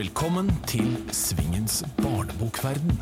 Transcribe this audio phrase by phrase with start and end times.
[0.00, 2.94] Velkommen til Svingens barnebokverden.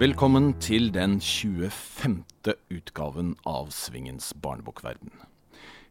[0.00, 2.22] Velkommen til den 25.
[2.72, 5.12] utgaven av Svingens barnebokverden.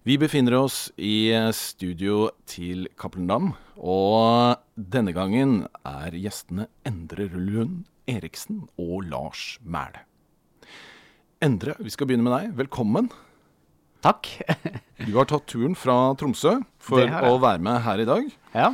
[0.10, 7.84] Vi befinner oss i studio til Cappelen Dam, og denne gangen er gjestene Endre Lund
[8.10, 10.02] Eriksen og Lars Mæle.
[11.46, 12.58] Endre, vi skal begynne med deg.
[12.58, 13.14] Velkommen.
[14.06, 14.28] Takk.
[15.02, 18.28] Du har tatt turen fra Tromsø for å være med her i dag.
[18.54, 18.68] Ja.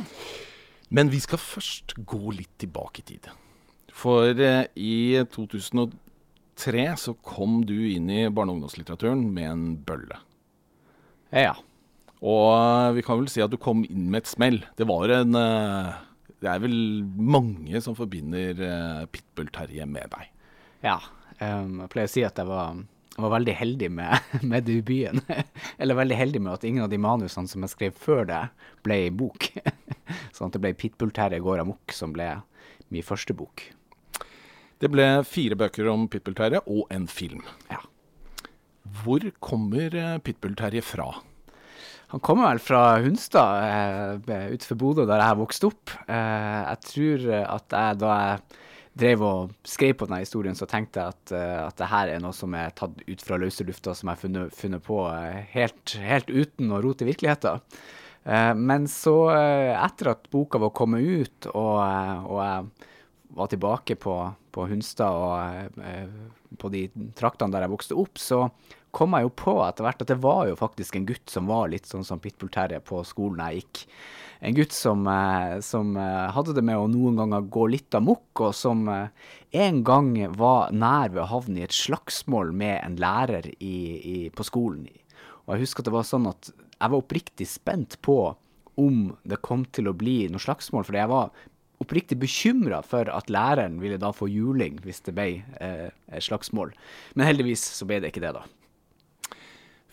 [0.92, 3.30] Men vi skal først gå litt tilbake i tid.
[3.96, 10.20] For eh, i 2003 så kom du inn i barne- og ungdomslitteraturen med en bølle.
[11.32, 11.54] ja.
[12.22, 14.60] Og eh, vi kan vel si at du kom inn med et smell.
[14.78, 15.88] Det var en eh,
[16.44, 16.76] Det er vel
[17.18, 18.60] mange som forbinder
[19.10, 20.30] Pitbull-Terje med deg.
[20.84, 21.00] ja.
[21.42, 22.76] Um, jeg pleier å si at jeg var,
[23.16, 24.18] var veldig heldig med,
[24.50, 25.20] med debuten.
[25.80, 28.42] Eller veldig heldig med at ingen av de manusene som jeg skrev før det,
[28.86, 29.50] ble i bok.
[30.34, 32.34] sånn at det ble Pitbull-Terje går amok som ble
[32.92, 33.66] min første bok.
[34.82, 37.44] Det ble fire bøker om Pitbull-Terje og en film.
[37.70, 37.82] Ja.
[39.02, 41.12] Hvor kommer eh, Pitbull-Terje fra?
[42.12, 43.62] Han kommer vel fra Hunstad,
[44.26, 45.94] eh, utenfor Bodø, der jeg har vokst opp.
[46.04, 48.60] Eh, jeg tror at jeg, da jeg
[48.98, 52.22] drev og skrev på denne historien, så tenkte jeg at, eh, at det her er
[52.22, 55.42] noe som er tatt ut fra løse lufta, som jeg har funnet, funnet på eh,
[55.54, 57.62] helt, helt uten å rote i virkeligheten.
[58.24, 61.80] Eh, men så, etter at boka var kommet ut, og,
[62.28, 62.92] og jeg
[63.32, 64.18] var tilbake på,
[64.52, 65.80] på Hunstad og
[66.60, 66.84] på de
[67.16, 68.44] traktene der jeg vokste opp, så
[68.92, 71.70] kom jeg jo på etter hvert at det var jo faktisk en gutt som var
[71.72, 73.84] litt sånn som Pitbull-Terje på skolen jeg gikk.
[74.42, 78.26] En gutt som, eh, som eh, hadde det med å noen ganger gå litt amok,
[78.42, 79.30] og som eh,
[79.64, 83.76] en gang var nær ved å havne i et slagsmål med en lærer i,
[84.14, 84.88] i, på skolen.
[85.46, 88.18] Og jeg husker at det var sånn at jeg var oppriktig spent på
[88.80, 91.32] om det kom til å bli noe slagsmål, fordi jeg var
[91.82, 95.28] oppriktig bekymra for at læreren ville da få juling hvis det ble
[95.62, 96.74] eh, slagsmål.
[97.14, 98.44] Men heldigvis så ble det ikke det, da.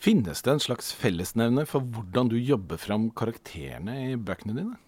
[0.00, 4.78] Finnes det en slags fellesnevner for hvordan du jobber fram karakterene i bøkene dine?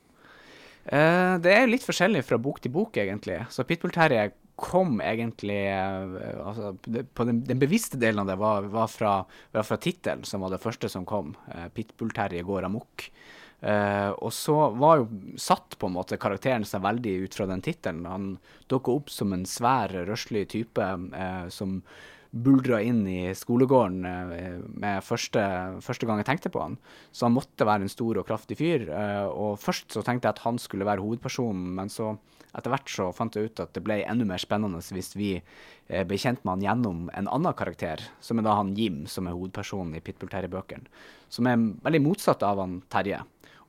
[0.85, 3.43] Eh, det er litt forskjellig fra bok til bok, egentlig.
[3.53, 4.31] Så Pitbull-Terje
[4.63, 6.73] kom egentlig eh, altså,
[7.15, 9.13] På den, den bevisste delen av det var, var fra,
[9.53, 11.37] var fra tittelen, som var det første som kom.
[11.53, 13.09] Eh, Pitbull-Terje går amok.
[13.63, 15.05] Og så var jo
[15.39, 18.09] satt på en måte karakteren seg veldig ut fra den tittelen.
[18.11, 18.25] Han
[18.67, 20.89] dukka opp som en svær, røslig type
[21.55, 21.77] som
[22.33, 25.43] buldra inn i skolegården eh, med første,
[25.85, 26.79] første gang jeg tenkte på han.
[27.13, 28.87] Så han måtte være en stor og kraftig fyr.
[28.89, 32.15] eh, og først så tenkte jeg at han skulle være hovedpersonen, men så
[32.53, 36.05] etter hvert så fant jeg ut at det ble enda mer spennende hvis vi eh,
[36.09, 39.37] ble kjent med han gjennom en annen karakter, som er da han Jim, som er
[39.37, 40.89] hovedpersonen i Pitbull-Terje-bøkene.
[41.33, 43.23] Som er veldig motsatt av han Terje.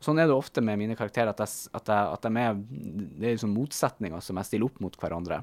[0.04, 3.28] Sånn er det ofte med mine karakterer, at, jeg, at, jeg, at de er, det
[3.30, 5.38] er liksom motsetninger som jeg stiller opp mot hverandre.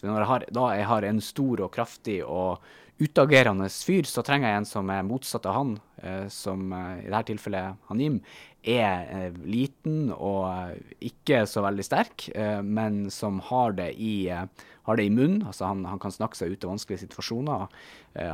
[0.00, 2.62] Så når jeg har, da jeg har en stor og kraftig og
[3.00, 7.10] utagerende fyr, så trenger jeg en som er motsatt av han, eh, som eh, i
[7.10, 8.16] dette tilfellet han Jim,
[8.60, 12.28] er eh, liten og ikke så veldig sterk,
[12.64, 15.44] men som har det i, har det i munnen.
[15.48, 17.68] Altså han, han kan snakke seg ut av vanskelige situasjoner.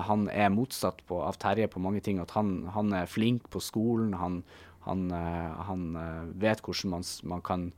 [0.08, 2.18] Han er motsatt på, av Terje på mange ting.
[2.22, 4.16] At han, han er flink på skolen.
[4.18, 4.40] Han,
[4.86, 5.86] han,
[6.42, 7.68] vet hvordan man, man kan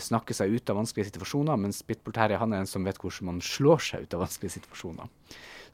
[0.00, 3.42] snakke seg ut av vanskelige situasjoner, mens Pitbull-Terje han er en som vet hvordan man
[3.44, 5.10] slår seg ut av vanskelige situasjoner.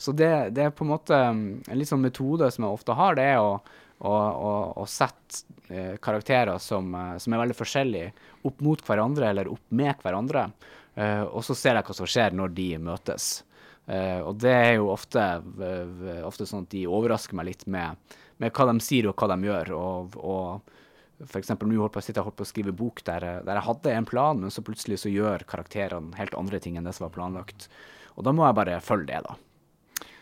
[0.03, 2.97] Så det, det er på en måte mm, en litt sånn metode som jeg ofte
[2.99, 3.53] har, det er å,
[4.03, 4.53] å, å,
[4.83, 8.11] å sette eh, karakterer som, eh, som er veldig forskjellige,
[8.49, 10.49] opp mot hverandre eller opp med hverandre,
[10.97, 13.31] eh, og så ser jeg hva som skjer når de møtes.
[13.87, 15.23] Eh, og det er jo ofte,
[16.27, 19.51] ofte sånn at de overrasker meg litt med, med hva de sier og hva de
[19.51, 19.75] gjør.
[19.79, 20.75] Og, og
[21.27, 23.55] for eksempel nå holdt på, sitter jeg holdt på å skrive bok der, jeg- der
[23.55, 26.95] jeg hadde en plan, men så plutselig så gjør karakterene helt andre ting enn det
[26.95, 27.69] som var planlagt.
[28.17, 29.37] Og da må jeg bare følge det, da.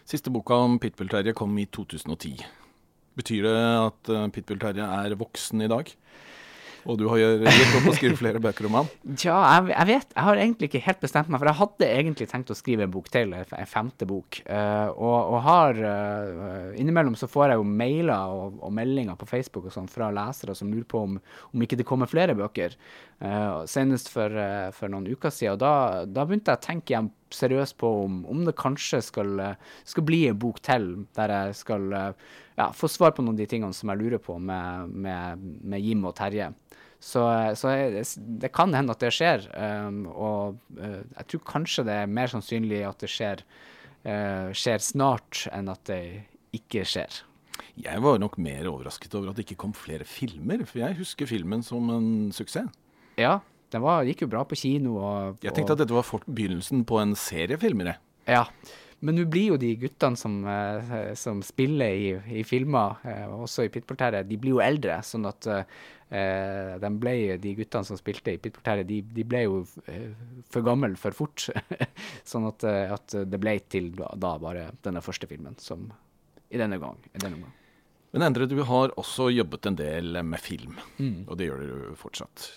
[0.07, 2.45] Siste boka om Pitbull-Terje kom i 2010.
[3.17, 3.57] Betyr det
[3.87, 5.93] at eh, Pitbull-Terje er voksen i dag?
[6.89, 8.91] Og du har gitt opp å skrive flere bøker om han?
[9.21, 12.29] Tja, jeg, jeg vet Jeg har egentlig ikke helt bestemt meg, for jeg hadde egentlig
[12.31, 14.41] tenkt å skrive en bok til, en femte bok.
[14.47, 19.29] Uh, og, og har uh, Innimellom så får jeg jo mailer og, og meldinger på
[19.29, 21.21] Facebook og sånn fra lesere som lurer på om,
[21.53, 22.77] om ikke det kommer flere bøker.
[23.21, 24.33] Uh, senest for,
[24.77, 25.59] for noen uker siden.
[25.59, 25.75] Og da,
[26.09, 30.07] da begynte jeg å tenke igjen seriøst på om, om det kanskje skal, eh, skal
[30.07, 32.29] bli en bok til, der jeg skal eh,
[32.59, 35.85] ja, få svar på noen av de tingene som jeg lurer på med, med, med
[35.85, 36.51] Jim og Terje.
[37.01, 37.23] Så,
[37.57, 38.05] så jeg,
[38.43, 42.29] det kan hende at det skjer, um, og uh, jeg tror kanskje det er mer
[42.29, 43.41] sannsynlig at det skjer,
[44.05, 46.03] uh, skjer snart enn at det
[46.59, 47.23] ikke skjer.
[47.81, 51.31] Jeg var nok mer overrasket over at det ikke kom flere filmer, for jeg husker
[51.31, 52.69] filmen som en suksess.
[53.17, 53.39] Ja,
[53.71, 54.97] den var, gikk jo bra på kino.
[54.99, 57.97] Og, Jeg tenkte at dette var fort begynnelsen på en serie filmer.
[58.29, 58.47] Ja.
[59.01, 63.65] Men nå blir jo de guttene som, eh, som spiller i, i filmer, eh, også
[63.65, 64.99] i Pitbull-Terre, de blir jo eldre.
[65.07, 69.63] Sånn at eh, de, ble, de guttene som spilte i Pitbull-Terre, de, de, ble jo
[69.89, 70.11] eh,
[70.53, 71.49] for gamle for fort.
[72.31, 75.89] sånn at, at, det ble til da, da, bare denne første filmen som
[76.51, 77.01] i denne gang.
[77.15, 77.57] I denne gang.
[78.11, 81.31] Men Endre, du har også jobbet en del med film, mm.
[81.31, 82.51] og det gjør du fortsatt.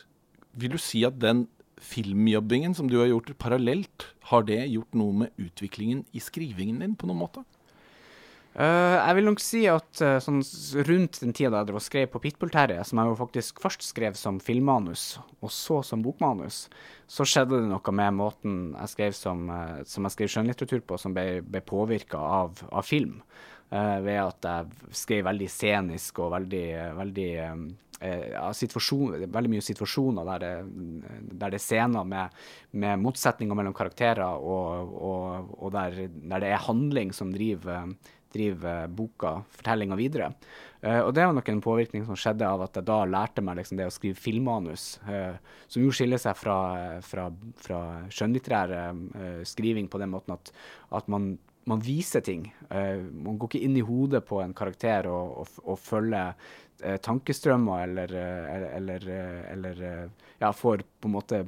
[0.54, 1.48] Vil du si at den
[1.84, 6.96] filmjobbingen som du har gjort parallelt, har det gjort noe med utviklingen i skrivingen din
[6.96, 7.44] på noen måte?
[8.54, 10.44] Uh, jeg vil nok si at uh, sånn,
[10.86, 14.38] rundt den tida da jeg skrev på Pitbull-Terje, som jeg jo faktisk først skrev som
[14.38, 16.68] filmmanus, og så som bokmanus,
[17.10, 21.02] så skjedde det noe med måten jeg skrev som, uh, som jeg skrev skjønnlitteratur på,
[21.02, 23.24] som ble, ble påvirka av, av, film.
[23.70, 26.66] Ved at jeg skrev veldig scenisk og veldig,
[27.00, 27.30] veldig
[28.04, 30.56] Eh, ja, veldig mye situasjoner der det,
[31.40, 32.34] der det er scener med,
[32.72, 37.94] med, motsetninger mellom karakterer, og, og, og der, der, det er handling som driver,
[38.34, 40.34] driver boka, fortellinga, videre.
[40.84, 43.62] Uh, og det var nok en påvirkning som skjedde av at jeg da lærte meg
[43.62, 45.40] liksom det å skrive filmmanus, uh,
[45.72, 46.58] som jo skiller seg fra,
[47.08, 47.30] fra,
[47.64, 47.82] fra
[48.12, 50.52] skjønnlitterær uh, skriving på den måten at,
[50.92, 51.38] at man,
[51.70, 52.48] man viser ting.
[52.70, 56.34] man går ikke inn i hodet på en karakter og, og, og følger
[56.84, 61.40] eh, tankestrømmer eller, eh, eller, eh, eller, eh, ja, får på en måte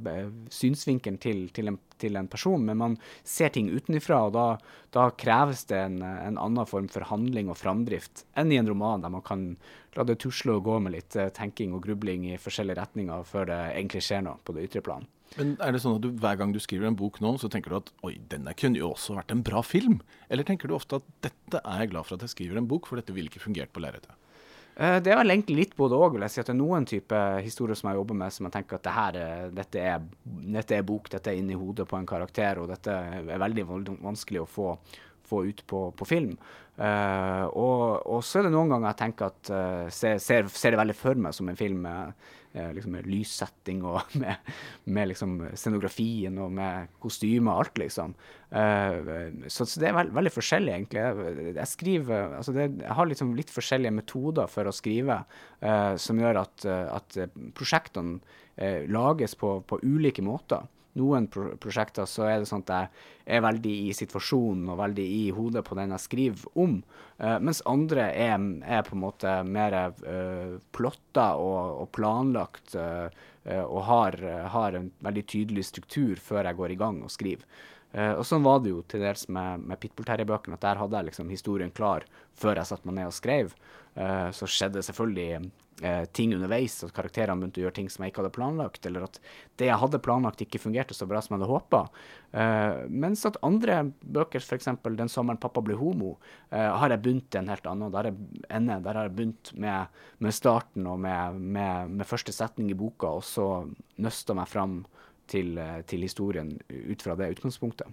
[0.50, 4.45] synsvinkelen til, til, til, en, person, men man ser ting utenfra, og da,
[4.95, 9.03] da kreves det en, en, annen form for handling og framdrift enn i en roman
[9.03, 9.50] der man kan
[9.95, 13.61] la det tusle og gå med litt tenking og grubling i forskjellige retninger før det
[13.75, 15.07] egentlig skjer noe på det ytre plan.
[15.35, 17.73] Men er det sånn at du, Hver gang du skriver en bok nå, så tenker
[17.73, 19.99] du at oi, denne kunne jo også vært en bra film?
[20.31, 22.87] Eller tenker du ofte at dette er jeg glad for at jeg skriver en bok,
[22.89, 24.13] for dette ville ikke fungert på lerretet?
[24.75, 26.19] Eh, det er vel egentlig litt både òg.
[26.27, 28.87] Si at det er noen type historier som jeg jobber med som jeg tenker at
[28.87, 29.19] det her,
[29.55, 30.07] dette, er,
[30.57, 33.67] dette er bok, dette er inni hodet på en karakter, og dette er veldig
[34.03, 34.69] vanskelig å få,
[35.27, 36.38] få ut på, på film.
[36.75, 40.74] Uh, og, og, så er det noen ganger jeg tenker at uh, ser, ser, ser,
[40.74, 42.25] det veldig for meg som en film med,
[42.57, 44.51] uh, liksom med lyssetting og med,
[44.92, 48.18] med liksom scenografien og med kostymer og alt, liksom.
[48.56, 51.01] Så, så, det er veld, veldig forskjellig, egentlig.
[51.01, 55.18] Jeg, jeg skriver altså det, Jeg har liksom litt forskjellige metoder for å skrive
[56.00, 57.18] som gjør at, at
[57.57, 58.21] prosjektene
[58.88, 60.69] lages på, på ulike måter
[61.00, 62.74] noen pro prosjekter så er det sånn at
[63.25, 66.80] jeg er veldig i situasjonen og veldig i hodet på den jeg skriver om,
[67.19, 73.07] uh, mens andre er, er, på en måte mer uh, plotta og, og planlagt uh,
[73.45, 74.15] og har,
[74.50, 77.44] har, en veldig tydelig struktur før jeg går i gang og skriver.
[78.18, 81.30] og sånn var det jo til dels med, med Pitbull-Terje-bøkene, at der hadde jeg liksom
[81.30, 83.53] historien klar før jeg satte meg ned og skrev.
[83.95, 85.51] Så skjedde selvfølgelig
[85.81, 89.06] eh, ting underveis, at karakterene begynte å gjøre ting som jeg ikke hadde planlagt, eller
[89.07, 89.19] at
[89.59, 91.81] det jeg hadde planlagt, ikke fungerte så bra som jeg hadde håpa.
[92.36, 94.68] Uh, mens at andre bøker, f.eks.
[94.83, 96.18] 'Den sommeren pappa ble homo',
[96.51, 98.12] uh, har jeg begynt en helt annen der,
[98.50, 98.81] ende.
[98.83, 99.88] Der har jeg begynt med,
[100.19, 103.47] med starten og med, med, med, første setning i boka, og så
[103.97, 104.81] nøsta meg fram
[105.31, 107.88] til, eh, til historien ut fra det utgangspunktet.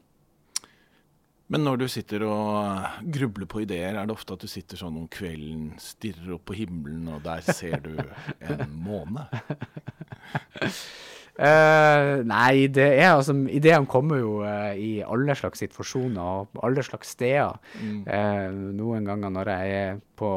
[1.50, 5.00] Men når du sitter og grubler på ideer, er det ofte at du sitter sånn
[5.02, 7.96] om kvelden, stirrer opp på himmelen, og der ser du
[8.40, 9.26] en måne?
[11.32, 16.84] Uh, nei, det er altså Ideene kommer jo uh, i alle slags situasjoner og alle
[16.86, 17.58] slags steder.
[17.80, 18.02] Mm.
[18.06, 20.30] Uh, noen ganger når jeg er på,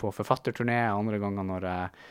[0.00, 2.08] på forfatterturné, andre ganger når jeg eh,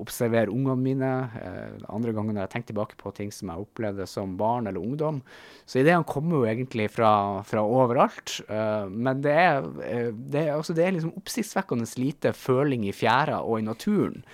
[0.00, 1.10] observere ungene mine.
[1.40, 4.82] Eh, andre ganger når jeg tenker tilbake på ting som jeg opplevde som barn eller
[4.82, 5.20] ungdom.
[5.64, 8.40] Så ideene kommer jo egentlig fra, fra overalt.
[8.48, 12.96] Eh, men det er, eh, det, er, altså det er liksom oppsiktsvekkende lite føling i
[12.96, 14.24] fjæra og i naturen.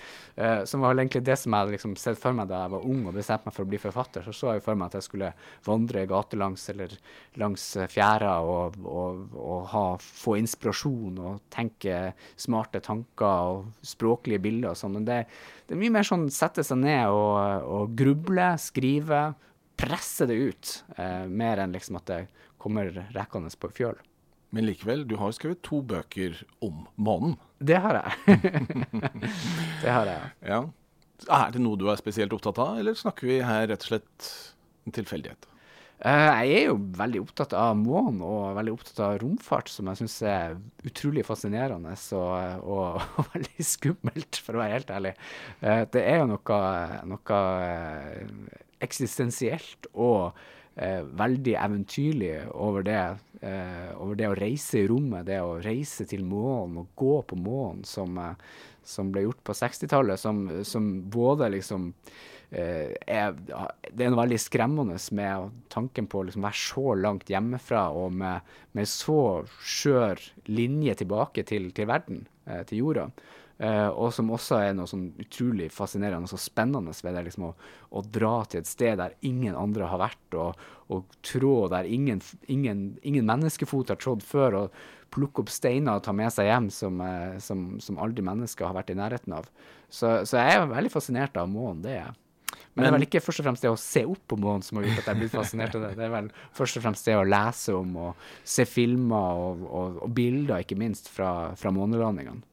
[0.64, 3.16] Som var egentlig det som jeg liksom sett for meg da jeg var ung og
[3.19, 4.25] bestemte meg for å bli forfatter.
[4.25, 5.28] Så så jeg for meg at jeg skulle
[5.66, 6.95] vandre gatelangs eller
[7.42, 14.73] langs fjæra og, og, og ha, få inspirasjon og tenke smarte tanker og språklige bilder
[14.73, 14.99] og sånn.
[14.99, 15.18] Men det,
[15.66, 19.23] det, er mye mer sånn sette seg ned og, og gruble, skrive,
[19.80, 20.76] presse det ut.
[20.97, 22.20] eh, mer enn liksom at det
[22.61, 24.00] kommer rekkende på fjøl.
[24.50, 27.37] Men likevel, du har skrevet to bøker om månen.
[27.62, 28.40] Det har jeg.
[29.85, 30.32] det har jeg.
[30.42, 30.64] Ja.
[31.30, 34.30] Er det noe du er spesielt opptatt av, eller snakker vi her rett og slett
[34.88, 35.47] en tilfeldighet?
[36.00, 40.00] Uh, jeg er jo veldig opptatt av månen og veldig opptatt av romfart, som jeg
[40.00, 40.57] syns er
[40.88, 45.12] utrolig fascinerende og, og, og, veldig skummelt, for å være helt ærlig.
[45.61, 46.62] Uh, det er jo noe,
[47.12, 50.33] noe uh, eksistensielt og
[50.80, 53.04] eh, veldig eventyrlig over det,
[53.40, 57.38] eh, over det å reise i rommet, det å reise til månen og gå på
[57.38, 58.35] månen, som, eh,
[58.83, 62.12] som ble gjort på 60-tallet, som, som, både liksom eh,
[62.50, 67.88] er, Det er noe veldig skremmende med tanken på å liksom være så langt hjemmefra
[67.95, 73.11] og med, med så skjør linje tilbake til, til verden, eh, til jorda.
[73.61, 77.26] Uh, og som også er noe sånn utrolig fascinerende og spennende ved det.
[77.26, 77.50] liksom å,
[77.92, 82.23] å, dra til et sted der ingen andre har vært, og, og trå der ingen,
[82.49, 84.57] ingen, ingen, menneskefot har trådd før.
[84.62, 87.02] og Plukke opp steiner og ta med seg hjem som,
[87.42, 89.50] som, som aldri mennesker har vært i nærheten av.
[89.90, 91.83] Så, så jeg er veldig fascinert av månen.
[91.85, 92.16] det er
[92.50, 94.62] men, men, det er vel ikke først og fremst det å se opp på månen
[94.62, 95.95] som har gjort at jeg er blitt fascinert av det.
[95.99, 99.99] Det er vel først og fremst det å lese om og se filmer og, og,
[100.07, 102.47] og bilder, ikke minst, fra, fra månelandingene.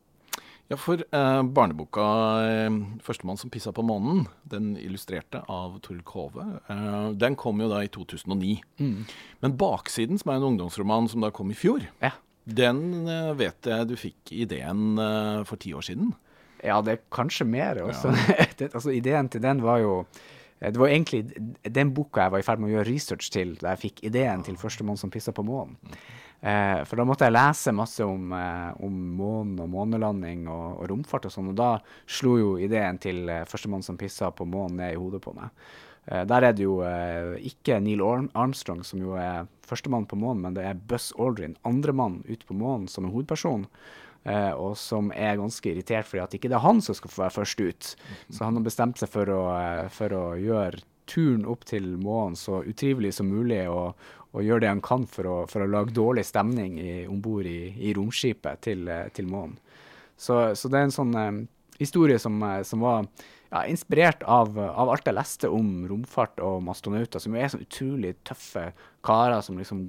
[0.67, 2.05] Ja, for eh, barneboka
[2.43, 7.69] eh, 'Førstemann som pissa på månen', den illustrerte av Toril Kove, eh, den kom jo
[7.71, 8.57] da i 2009.
[8.79, 9.05] Mm.
[9.41, 12.11] Men 'Baksiden', som er en ungdomsroman som da kom i fjor, ja.
[12.43, 16.11] den eh, vet jeg du fikk ideen eh, for ti år siden?
[16.67, 18.13] Ja, det er kanskje mer også.
[18.37, 18.67] Ja.
[18.67, 19.93] altså, ideen til den var jo
[20.59, 21.25] eh, det var egentlig
[21.63, 24.45] den boka jeg var i ferd med å gjøre research til da jeg fikk ideen
[24.45, 25.77] til 'Førstemann som pissa på månen'.
[26.39, 30.85] Eh, for da måtte jeg lese masse om, eh, om månen og månelanding og, og,
[30.91, 31.69] romfart og sånn, og da
[32.05, 35.49] slo jo ideen til eh, førstemann som pissa på månen ned i hodet på meg.
[36.07, 40.45] Eh, der er det jo eh, ikke Neil Armstrong som jo er førstemann på månen,
[40.45, 43.65] men det er Buzz Aldrin, andremann ute på månen som er hovedperson.
[44.23, 47.25] Eh, og som er ganske irritert fordi at ikke det er han som skal få
[47.25, 47.89] være først ut.
[48.29, 49.41] Så han har bestemt seg for å,
[49.93, 53.95] for å gjøre turen opp til månen så utrivelig som mulig, og,
[54.35, 57.71] og gjøre det han kan for å, for å lage dårlig stemning om bord i,
[57.79, 59.57] i, romskipet til, eh, til månen.
[60.17, 61.41] Så, så, det er en sånn um,
[61.79, 63.07] historie som, eh, som var
[63.51, 67.65] ja, inspirert av, av, alt jeg leste om romfart og astronauter, som jo er sånn
[67.65, 68.69] utrolig tøffe
[69.07, 69.85] karer som liksom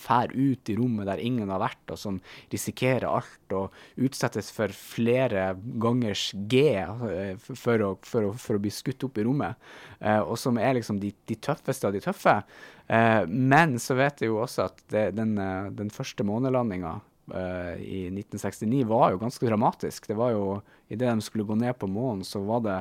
[0.00, 2.18] fær ut i rommet der ingen har vært, og som
[2.52, 5.50] risikerer alt og utsettes for flere
[5.80, 9.56] gangers G eh, for å, for å, for å bli skutt opp i rommet,
[10.00, 12.40] eh, og som er liksom de, de tøffeste av de tøffe.
[12.88, 16.98] Eh, men så vet jeg jo også at det, den, eh, den første månelandinga
[17.32, 20.08] uh, i 1969 var jo ganske dramatisk.
[20.08, 20.44] Det var jo
[20.88, 22.78] Idet de skulle gå ned på månen, så var det,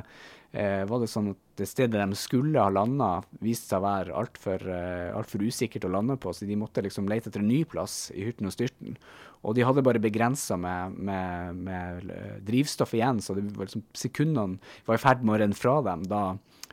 [0.52, 4.18] eh, var det sånn at det stedet de skulle ha landa, viste seg å være
[4.22, 7.52] altfor eh, alt for usikkert å lande på, så de måtte liksom lete etter en
[7.52, 8.98] ny plass i hurten og styrten.
[9.44, 12.14] Og de hadde bare begrensa med, med, med,
[12.48, 16.08] drivstoff igjen, så det var liksom sekundene var i ferd med å renne fra dem
[16.10, 16.24] da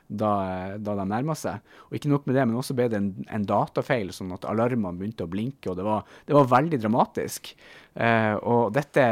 [0.04, 1.62] da, da de nærma seg.
[1.88, 5.00] Og ikke nok med det, men også ble det en, en datafeil, sånn at alarmene
[5.00, 5.70] begynte å blinke.
[5.70, 7.54] og Det var, det var veldig dramatisk.
[7.94, 9.06] Eh, og dette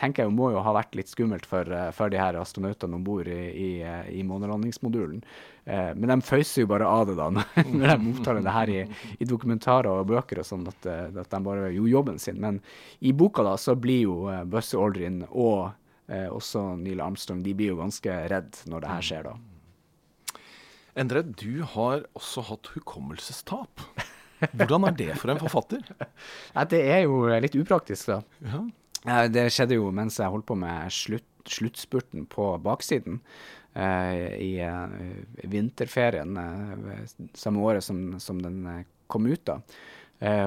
[0.00, 3.04] tenker jeg må jo ha vært litt skummelt for, eh, for de her astronautene om
[3.04, 5.20] bord i, i, eh, i månelandingsmodulen.
[5.66, 7.28] Eh, men de føyser jo bare av det da,
[7.80, 8.80] når de omtaler det her i,
[9.18, 12.40] i, dokumentarer og bøker og sånn, at, at, de bare gjorde jobben sin.
[12.42, 12.62] Men
[13.00, 14.16] i boka da så blir jo
[14.50, 15.70] Buzz Aldrin og
[16.08, 19.36] eh, også Neil Armstrong de blir jo ganske redd når det her skjer da.
[20.98, 23.84] Endre, du har også hatt hukommelsestap.
[24.56, 25.84] Hvordan er det for en forfatter?
[26.56, 28.20] Ja, det er jo litt upraktisk, da.
[28.42, 28.64] Ja.
[29.04, 33.20] Det skjedde jo mens jeg holdt på med slutt, sluttspurten på baksiden.
[33.70, 34.90] Uh, I uh,
[35.46, 37.02] vinterferien uh,
[37.38, 39.44] samme året som, som den kom ut.
[39.46, 39.60] da.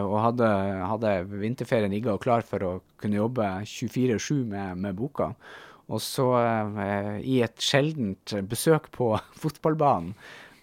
[0.06, 0.48] og hadde,
[0.86, 5.34] hadde vinterferien ligget klar for å kunne jobbe 24-7 med, med boka.
[5.92, 10.14] Og så, eh, i et sjeldent besøk på fotballbanen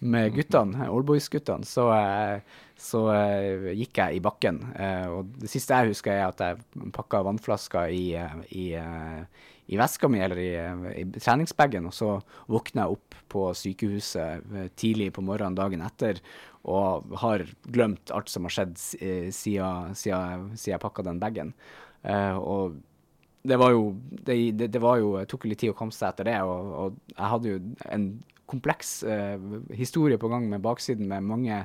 [0.01, 4.59] med guttene, oldboys-guttene, så, eh, så uh, gikk jeg i bakken.
[5.13, 8.05] og det siste jeg husker, er at jeg pakka vannflasker i,
[8.57, 8.65] i,
[9.71, 10.51] i veska mi, eller i,
[11.03, 12.15] i treningsbagen, og så
[12.51, 16.19] våkna jeg opp på sykehuset tidlig på morgenen dagen etter
[16.67, 21.53] og har glemt alt som har skjedd siden, jeg pakka den bagen.
[22.03, 22.81] og
[23.41, 26.29] det var jo det, det, det, var jo, tok litt tid å komme seg etter
[26.29, 28.05] det, og, og jeg hadde jo en
[28.51, 29.39] kompleks uh,
[29.73, 31.63] historie på gang med baksiden med mange,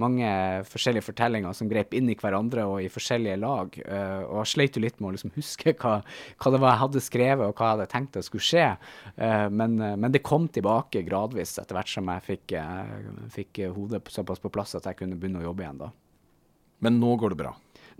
[0.00, 0.28] mange
[0.68, 3.78] forskjellige fortellinger som grep inn i hverandre og i forskjellige lag.
[3.84, 6.82] Uh, og jeg sleit jo litt med å liksom huske hva, hva, det var jeg
[6.84, 8.68] hadde skrevet og hva jeg hadde tenkt det skulle skje.
[9.18, 12.56] Uh, men, men, det kom tilbake gradvis etter hvert som jeg fikk,
[13.32, 15.92] fikk hodet såpass på plass at jeg kunne begynne å jobbe igjen da.
[16.82, 17.52] Men nå går det bra?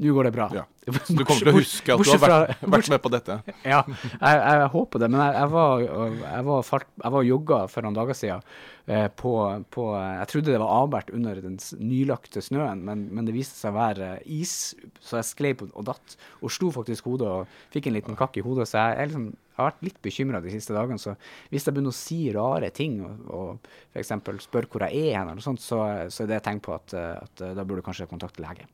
[0.02, 0.48] Nå går det bra.
[0.54, 0.64] Ja.
[1.06, 3.36] Så du kommer til å huske at du har vært, vært med på dette?
[3.62, 5.08] ja, jeg, jeg, håper det.
[5.12, 8.48] Men jeg, jeg var, jeg var, fart, jeg var jogga for noen dager siden
[8.90, 9.34] eh, på,
[9.74, 13.76] på, Jeg trodde det var avbært under den nylagte snøen, men, men, det viste seg
[13.76, 14.56] å være is,
[14.98, 16.18] så jeg sklei på og datt.
[16.42, 18.66] Og slo faktisk hodet og fikk en liten kakk i hodet.
[18.72, 20.98] Så jeg, liksom, har vært litt bekymra de siste dagene.
[20.98, 21.14] Så
[21.52, 24.16] hvis jeg begynner å si rare ting, og, og f.eks.
[24.48, 26.96] spør hvor jeg er hen, eller sånt, så, så er det et tegn på at,
[26.96, 28.66] at da burde du kanskje kontakte lege.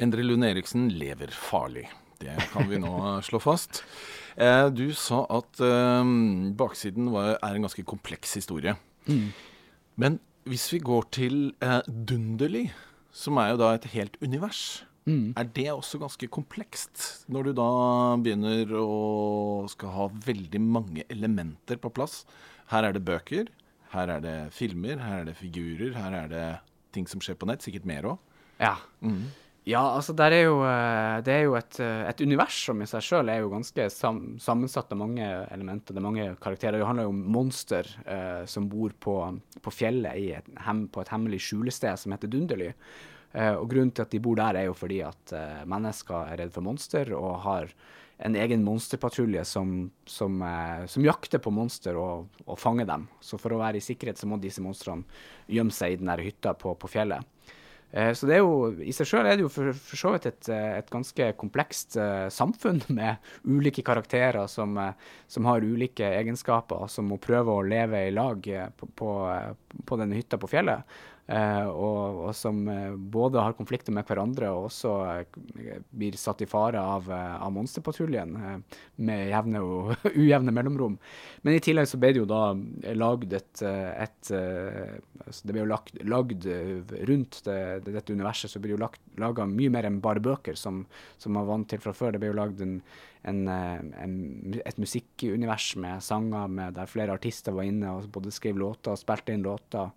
[0.00, 1.84] Endre Lund Eriksen lever farlig.
[2.20, 2.94] Det kan vi nå
[3.28, 3.82] slå fast.
[4.40, 6.12] Eh, du sa at eh,
[6.56, 8.76] baksiden var, er en ganske kompleks historie.
[9.08, 9.30] Mm.
[10.00, 12.70] Men hvis vi går til eh,
[13.12, 15.34] som er jo da et helt univers, mm.
[15.36, 17.26] er det også ganske komplekst?
[17.28, 17.70] Når du da
[18.22, 22.22] begynner å skal ha veldig mange elementer på plass.
[22.72, 23.52] Her er det bøker,
[23.92, 26.48] her er det filmer, her er det figurer, her er det
[26.94, 27.64] ting som skjer på nett.
[27.64, 28.36] Sikkert mer òg.
[28.60, 28.76] Ja.
[29.04, 29.28] Mm.
[29.68, 33.04] Ja, altså er jo, eh, det er jo et, eh, et, univers som i seg
[33.04, 35.92] sjøl er jo ganske sam, sammensatt av mange elementer.
[35.92, 36.78] Det er mange karakterer.
[36.80, 39.16] Det handler jo om monster eh, som bor på,
[39.60, 42.72] på fjellet et, hem, på et hemmelig skjulested som heter Dunderly.
[43.32, 46.40] Eh, og grunnen til at de bor der, er jo fordi at eh, mennesker er
[46.42, 47.70] redd for monster og har
[48.20, 53.06] en egen monsterpatrulje som, som, eh, som, jakter på monster og, og, fanger dem.
[53.24, 55.06] Så for å være i sikkerhet så må disse monstrene
[55.48, 57.24] gjemme seg i den der hytta på, på fjellet.
[57.92, 60.28] Eh, så det er jo, i seg sjøl er det jo for, for så vidt
[60.30, 64.78] et, eh, et, ganske komplekst uh, samfunn med ulike karakterer som,
[65.30, 68.46] som, har ulike egenskaper, som må prøve å leve i lag
[68.78, 69.14] på, på,
[69.86, 71.00] på denne hytta på fjellet.
[71.30, 76.40] Eh, og, og, som eh, både har konflikter med hverandre og også eh, blir satt
[76.42, 78.32] i fare av, av monsterpatruljen
[78.98, 79.92] med jevne og
[80.24, 80.96] ujevne mellomrom.
[81.46, 82.40] Men i tillegg så ble det jo da
[82.98, 86.48] lagd et, et altså Det ble jo lagd, lagd
[87.10, 88.88] rundt det, dette universet, så ble det jo
[89.22, 90.82] laga mye mer enn bare bøker, som,
[91.20, 92.16] som man var vant til fra før.
[92.16, 92.80] Det ble jo lagd en,
[93.30, 94.16] en, en,
[94.64, 99.02] et musikkunivers med sanger med, der flere artister var inne og både skrev låter og
[99.04, 99.94] spilte inn låter.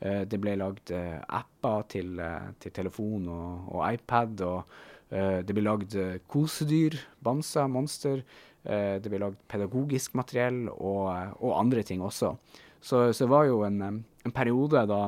[0.00, 4.44] Eh, det ble lagd eh, apper til, eh, til telefon og, og, iPad.
[4.44, 4.76] og
[5.06, 5.92] Det ble lagd
[6.26, 8.24] kosedyr, bamser, monster.
[8.66, 12.32] Det ble lagd pedagogisk materiell og, og andre ting også.
[12.80, 15.04] Så, så, det var jo en, en periode da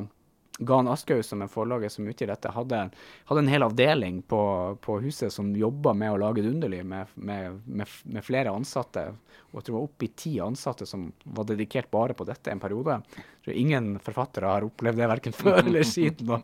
[0.59, 2.81] Gan Aschhaug, som er forlaget som utgir dette, hadde,
[3.29, 4.41] hadde en hel avdeling på,
[4.83, 9.05] på huset som jobba med å lage Dunderlig, med, med, med, med, flere ansatte.
[9.53, 12.63] Og jeg tror det var oppi ti ansatte som var dedikert bare på dette en
[12.63, 12.99] periode.
[13.15, 16.35] Jeg tror ingen forfattere har opplevd det verken før eller siden.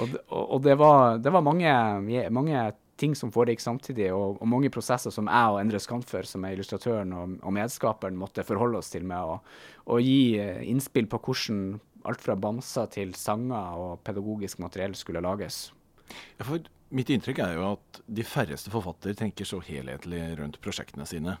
[0.00, 1.72] Og, og, og det, var, det var, mange,
[2.32, 2.62] mange
[2.96, 6.56] ting som foregikk samtidig, og, og, mange prosesser som jeg og Endre Skamfør, som er
[6.56, 9.36] illustratøren og, og medskaperen, måtte forholde oss til med å,
[9.92, 11.62] å gi eh, innspill på hvordan
[12.08, 15.70] alt fra bamser til sanger og pedagogisk materiell skulle lages.
[16.38, 16.62] Ja, for
[16.92, 21.38] mitt inntrykk er jo at de færreste forfattere tenker så helhetlig rundt prosjektene sine.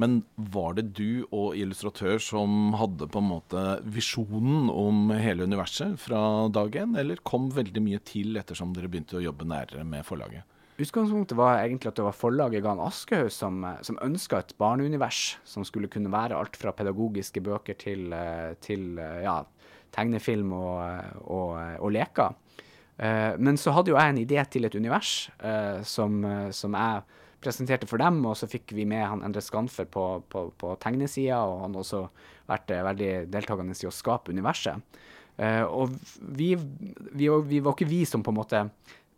[0.00, 5.98] Men var det du og illustratør som hadde på en måte visjonen om hele universet
[6.00, 10.06] fra dag én, eller kom veldig mye til ettersom dere begynte å jobbe nærere med
[10.08, 10.48] forlaget?
[10.74, 15.62] Utgangspunktet var egentlig at det var forlaget Gan Aschehoug som, som ønska et barneunivers som
[15.62, 19.36] skulle kunne være alt fra pedagogiske bøker til, eh, til ja,
[19.94, 22.34] tegnefilm og, og, og leker.
[22.94, 26.20] Uh, men så hadde jo jeg en idé til et univers uh, som,
[26.54, 30.46] som, jeg presenterte for dem, og så fikk vi med han Endre Skanfer på, på,
[30.56, 32.04] på tegnesida, og han har også
[32.50, 35.00] vært uh, veldig deltakende i å skape universet.
[35.66, 35.90] og
[36.38, 38.60] vi, vi, vi, var ikke vi som på en måte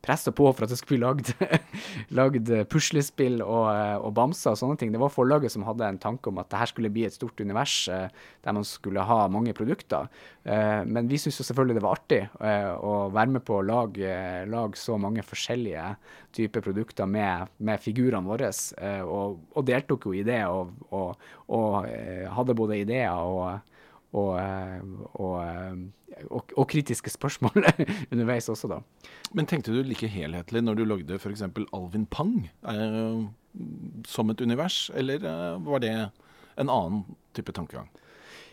[0.04, 1.32] pressa på for at det skulle lagd,
[2.18, 3.66] lagd puslespill og,
[4.00, 4.92] og, bamser og sånne ting.
[4.94, 7.40] Det var forlaget som hadde en tanke om at det her skulle bli et stort
[7.42, 8.06] univers eh,
[8.44, 10.10] der man skulle ha mange produkter.
[10.44, 14.12] Eh, men vi syntes selvfølgelig det var artig eh, å være med på å lage,
[14.50, 15.88] lage så mange forskjellige
[16.36, 21.30] typer produkter med, med figurene våre, eh, og, og, deltok jo i det og, og,
[21.56, 23.74] og eh, hadde både ideer og
[24.14, 24.80] og, eh,
[25.18, 27.66] og, eh, og, og, kritiske spørsmål
[28.12, 28.80] underveis også, da.
[29.34, 31.44] Men tenkte du like helhetlig når du lagde f.eks.
[31.74, 33.26] Alvin Pang eh,
[34.06, 35.94] som et univers, eller eh, var det
[36.56, 37.04] en annen
[37.36, 37.90] type tankegang?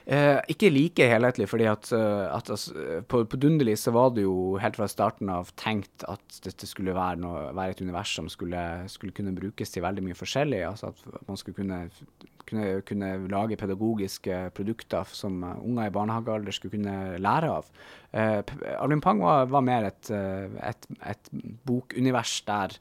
[0.03, 2.73] Eh, ikke like helhetlig, fordi at, at altså,
[3.07, 6.95] på, på, Dunderlig så var det jo helt fra starten av tenkt at dette skulle
[6.97, 8.59] være, noe, være et univers som skulle,
[8.91, 10.59] skulle, kunne brukes til veldig mye forskjellig.
[10.73, 11.79] Altså at man skulle kunne,
[12.49, 17.69] kunne, kunne lage pedagogiske produkter som unger i barnehagealder skulle kunne lære av.
[18.13, 18.39] Uh,
[18.77, 21.29] Alvin Pang var, var mer et, eh, et, et
[21.65, 22.75] bokunivers der,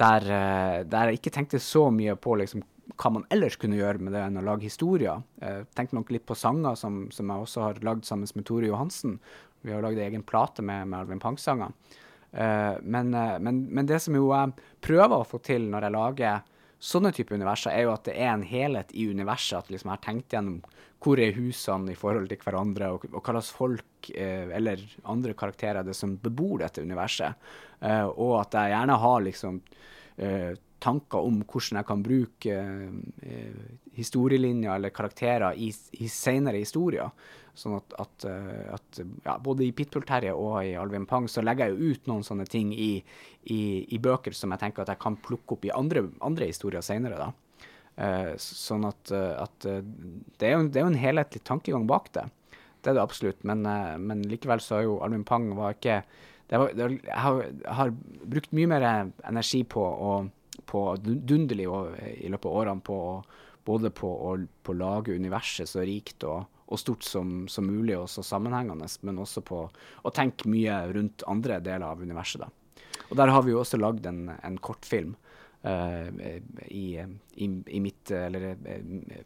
[0.00, 2.64] der, eh, der jeg ikke tenkte så mye på liksom,
[2.98, 5.22] hva man ellers kunne gjøre med det enn å lage historier.
[5.40, 8.68] Jeg tenkte nok litt på sanger, som, som jeg også har lagd sammen med Tore
[8.68, 9.18] Johansen.
[9.64, 11.72] Vi har lagd egen plate med, med Alvin Pang-sanger.
[12.34, 16.53] Uh, men, men, men, det som jo jeg prøver å få til når jeg lager
[16.84, 19.64] sånne type universer, er jo at det er en helhet i universet.
[19.64, 20.60] At liksom jeg har tenkt gjennom
[21.04, 24.80] hvor er husene i forhold til hverandre, og, og hva slags folk eh, eller
[25.12, 27.40] andre karakterer det som bebor dette universet.
[27.84, 29.58] og at jeg gjerne har liksom
[30.84, 32.58] tanker om hvordan jeg kan bruke
[33.94, 37.10] historielinjer eller karakterer i, i senere historier.
[37.54, 41.70] Sånn at, at, eh, at ja, både i Pitbull-Terje og i Alvin Pang så legger
[41.70, 42.96] jeg jo ut noen sånne ting i,
[43.46, 46.82] i, i, bøker som jeg tenker at jeg kan plukke opp i andre, andre historier
[46.82, 47.20] senere.
[47.20, 47.30] da.
[47.94, 52.26] Eh, sånn at, at det, er jo, det, er jo, en helhetlig tankegang bak det.
[52.82, 53.46] Det er det absolutt.
[53.46, 53.62] Men,
[54.02, 56.02] men likevel så er jo Alvin Pang var ikke
[56.50, 57.38] det var, det, jeg, har,
[57.72, 57.92] har,
[58.28, 58.84] brukt mye mer
[59.24, 60.10] energi på å
[60.66, 62.98] på dunderlig i løpet av årene på,
[63.64, 64.36] både på å
[64.76, 69.44] lage universet så rikt og, og stort som, som, mulig og så sammenhengende, men også
[69.44, 72.44] på å tenke mye rundt andre deler av universet.
[72.44, 72.50] da.
[73.10, 75.14] Og der har vi jo også lagd en, en kortfilm
[75.66, 76.08] uh,
[76.68, 79.22] i, i, i, mitt Eller uh,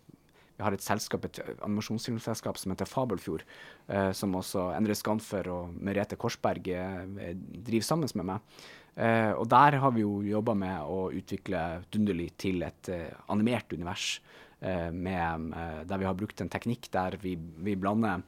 [0.59, 3.45] vi har et selskap, et animasjonsfilmselskap som heter Fabelfjord,
[3.93, 8.59] uh, som også Endre Skanfer og Merete Korsberg driver sammen med meg.
[8.99, 12.89] Og der har vi jo jobba med å utvikle Dunderly til et
[13.31, 14.17] animert univers
[14.61, 15.55] Eh, med,
[15.87, 18.25] der vi har brukt en teknikk der vi, vi blander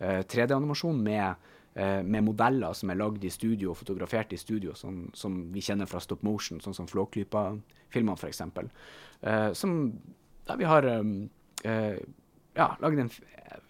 [0.00, 1.04] 3D-animasjon eh,
[1.72, 5.62] med, med, modeller som er lagd i studio og fotografert i studio, som, som vi
[5.64, 8.42] kjenner fra stop motion, sånn som Flåklypa-filmene f.eks.
[9.24, 9.52] Uh,
[10.48, 11.14] der vi har um,
[11.64, 11.96] uh,
[12.56, 13.16] ja, lagd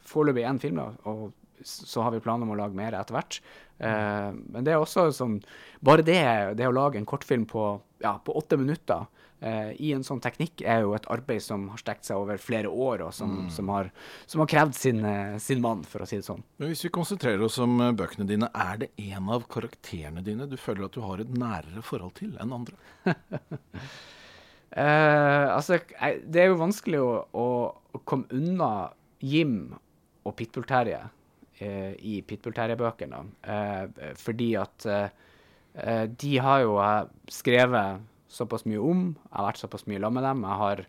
[0.06, 1.30] foreløpig én film, da, og
[1.66, 3.40] så har vi planer om å lage mer etter hvert.
[3.80, 5.38] Uh, men det er også sånn
[5.80, 6.20] Bare det,
[6.58, 7.62] det å lage en kortfilm på,
[8.04, 9.06] ja, på åtte minutter
[9.44, 12.70] uh, i en sånn teknikk er jo et arbeid som har stekt seg over flere
[12.70, 13.50] år, og som, mm.
[13.54, 13.90] som, har,
[14.30, 16.42] som har, krevd sin, uh, sin, mann, for å si det sånn.
[16.60, 20.48] Men Hvis vi konsentrerer oss om uh, bøkene dine, er det en av karakterene dine
[20.50, 22.76] du føler at du har et nærere forhold til enn andre?
[25.56, 27.46] altså, det er jo vanskelig å, å,
[27.96, 28.90] å komme unna
[29.24, 29.72] Jim
[30.24, 31.00] og Pitbull-Terje
[31.60, 33.18] i Pitbull-Terje-bøkene,
[34.16, 34.86] fordi at
[36.20, 36.78] de har jo
[37.30, 39.02] skrevet såpass mye om.
[39.26, 40.44] Jeg har vært såpass mye sammen med dem.
[40.46, 40.82] Jeg har,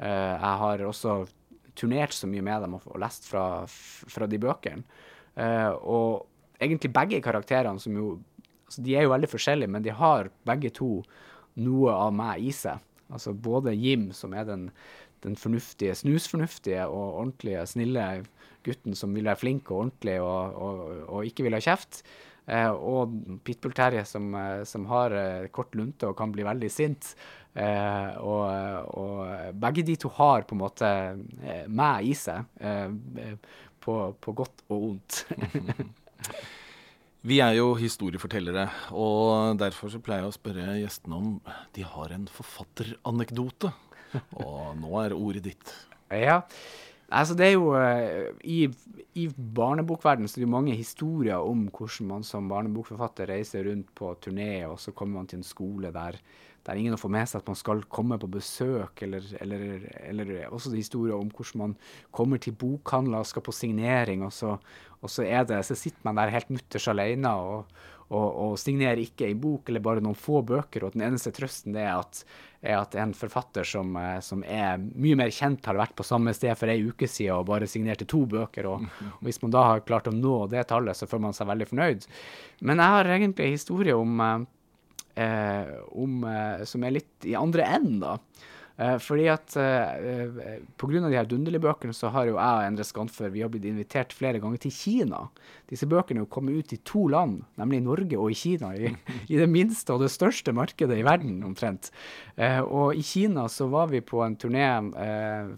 [0.00, 1.16] jeg har også
[1.76, 4.82] turnert så mye med dem og, lest fra, fra, de bøkene.
[5.84, 6.26] Og
[6.62, 8.16] egentlig begge karakterene som jo
[8.66, 10.88] altså De er jo veldig forskjellige, men de har begge to
[11.62, 12.80] noe av meg i seg.
[13.14, 14.64] Altså både Jim, som er den,
[15.22, 18.06] den fornuftige, snusfornuftige og ordentlige, snille
[18.66, 22.02] gutten som vil være flink og ordentlig og, og, og ikke vil ha kjeft.
[22.46, 23.10] Eh, og
[23.42, 27.14] pitbull-Terje som, eh, som, har eh, kort lunte og kan bli veldig sint.
[27.56, 28.42] Og,
[29.00, 29.20] og,
[29.56, 30.88] begge de to har på en måte
[31.72, 32.44] meg i seg,
[33.80, 35.22] på, på godt og vondt.
[37.30, 41.30] Vi er jo historiefortellere, og derfor så pleier jeg å spørre gjestene om
[41.72, 43.72] de har en forfatteranekdote.
[44.44, 45.72] Og nå er ordet ditt.
[46.12, 46.42] Ja,
[47.06, 48.66] Altså, det er jo uh, I,
[49.14, 53.92] i barnebokverdenen så er det jo mange historier om hvordan man som barnebokforfatter reiser rundt
[53.94, 56.18] på turné, og så kommer man til en skole der,
[56.66, 60.74] der ingen får med seg at man skal komme på besøk, eller, eller, eller også
[60.74, 61.76] historier om hvordan man
[62.10, 64.56] kommer til bokhandler og skal på signering, og så,
[64.98, 69.26] og så, det, så sitter man der helt mutters alene og, og, og signerer ikke
[69.26, 72.22] ei bok eller bare noen få bøker, og den eneste trøsten det er at
[72.66, 76.34] er at en forfatter som, eh, som, er mye mer kjent, har vært på samme
[76.36, 78.68] sted for ei uke siden og bare signerte to bøker.
[78.70, 81.50] Og, og, Hvis man da har klart å nå det tallet, så føler man seg
[81.50, 82.08] veldig fornøyd.
[82.66, 84.20] Men jeg har egentlig en historie om,
[85.14, 88.18] eh, om eh, som er litt i andre enden, da.
[88.76, 91.00] Uh, fordi at uh, uh, Pga.
[91.08, 94.36] de her Dunderli-bøkene så har jo jeg og Endre Skanfør vi har blitt invitert flere
[94.42, 95.22] ganger til Kina.
[95.70, 98.74] Disse bøkene er jo kommet ut i to land, nemlig Norge og i Kina.
[98.76, 98.92] I,
[99.32, 101.88] i det minste og det største markedet i verden, omtrent.
[102.36, 104.68] Uh, og i Kina så var vi på en turné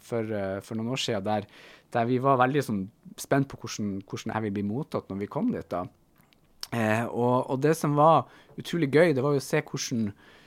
[0.04, 0.30] for,
[0.62, 1.46] for, noen år siden der,
[1.94, 2.82] der vi var veldig sånn,
[3.18, 5.66] spent på hvordan, hvordan jeg vil bli mottatt når vi kom dit.
[5.74, 5.82] da.
[7.08, 8.28] Og, og, det som var
[8.60, 10.37] utrolig gøy, det var jo å se hvordan Uh,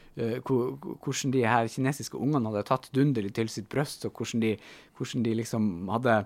[0.46, 4.56] hvordan de her kinesiske ungene hadde tatt Dunderlig til sitt bryst, og hvordan de,
[4.98, 6.18] hvordan de liksom hadde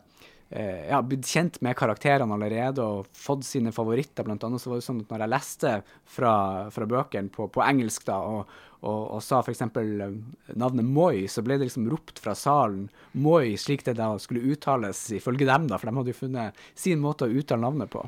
[0.49, 4.25] eh, ja, blitt kjent med karakterene allerede og fått sine favoritter.
[4.27, 5.73] Blant annet så var det sånn at når jeg leste
[6.17, 6.35] fra,
[6.73, 9.63] fra bøkene på, på, engelsk da, og, og, og sa f.eks.
[9.75, 10.19] Uh,
[10.57, 15.07] navnet Moi, så ble det liksom ropt fra salen Moi slik det da skulle uttales
[15.15, 18.05] ifølge dem, da, for de hadde jo funnet sin måte å uttale navnet på.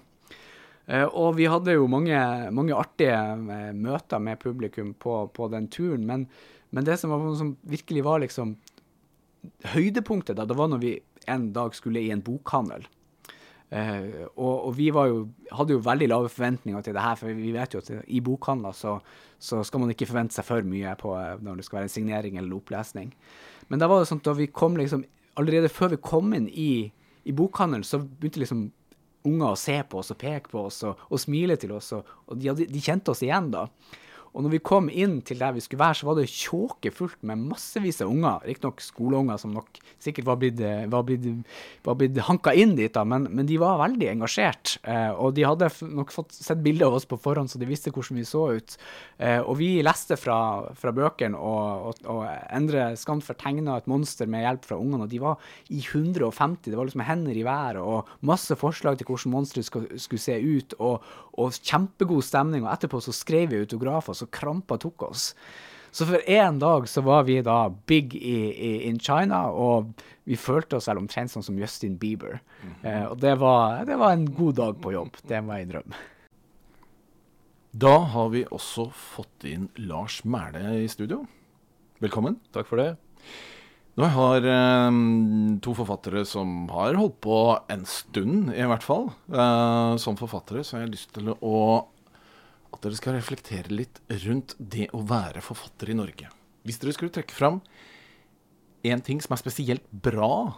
[0.87, 2.17] Uh, og vi hadde jo mange,
[2.55, 6.23] mange artige uh, møter med publikum på, på den turen, men,
[6.71, 8.55] men, det som, var, som, virkelig var liksom
[9.73, 10.93] høydepunktet, da, det var når vi
[11.27, 12.87] en dag skulle i en bokhandel.
[13.67, 17.51] Uh, og, og, vi jo, hadde jo veldig lave forventninger til det her, for vi
[17.51, 18.95] vet jo at i bokhandler så,
[19.43, 21.11] så skal man ikke forvente seg for mye på
[21.43, 23.11] når det skal være en signering eller opplesning.
[23.67, 25.03] Men da var det sånn at da vi kom liksom,
[25.35, 26.87] allerede før vi kom inn i,
[27.27, 28.69] i bokhandelen, så begynte liksom
[29.27, 32.11] unger og se på oss og peke på oss og, og smile til oss, og,
[32.27, 33.67] og de, de, kjente oss igjen da.
[34.33, 37.45] Og når vi kom inn til der vi skulle være, så var det tjåkefullt med
[37.49, 38.43] massevis av unger.
[38.47, 40.61] Riktignok skoleunger som nok sikkert var blitt,
[40.91, 41.25] var blitt,
[41.85, 44.77] var blitt hanka inn dit, da, men, men, de var veldig engasjert.
[44.87, 47.93] Eh, og de hadde nok fått sett bilder av oss på forhånd, så de visste
[47.93, 48.77] hvordan vi så ut.
[49.17, 50.39] Eh, og vi leste fra,
[50.77, 55.13] fra bøkene, og, og, og Endre Skanfer tegna et monster med hjelp fra ungene, og
[55.13, 55.41] de var
[55.73, 56.69] i 150.
[56.69, 60.77] Det var liksom hender i været, og masse forslag til hvordan monsteret skulle se ut,
[60.83, 61.05] og,
[61.37, 62.65] og kjempegod stemning.
[62.65, 64.16] Og etterpå så skrev vi autografer.
[64.17, 65.31] Så krampa tok oss.
[65.97, 69.93] Så for én dag så var vi da big i, i, in China, og
[70.27, 72.39] vi følte oss vel omtrent sånn som Justin Bieber.
[72.61, 72.85] Mm -hmm.
[72.91, 75.17] eh, og det var, det var, en god dag på jobb.
[75.27, 75.93] Det var en drøm.
[77.71, 81.25] Da har vi også fått inn Lars Mæle i studio.
[81.99, 82.39] Velkommen.
[82.53, 82.97] Takk for det.
[83.97, 84.91] Nå har eh,
[85.61, 90.77] to forfattere som har holdt på en stund, i hvert fall, eh, som forfattere, så
[90.77, 91.87] jeg har lyst til å
[92.73, 96.29] at dere skal reflektere litt rundt det å være forfatter i Norge.
[96.67, 97.61] Hvis dere skulle trekke fram
[98.87, 100.57] én ting som er spesielt bra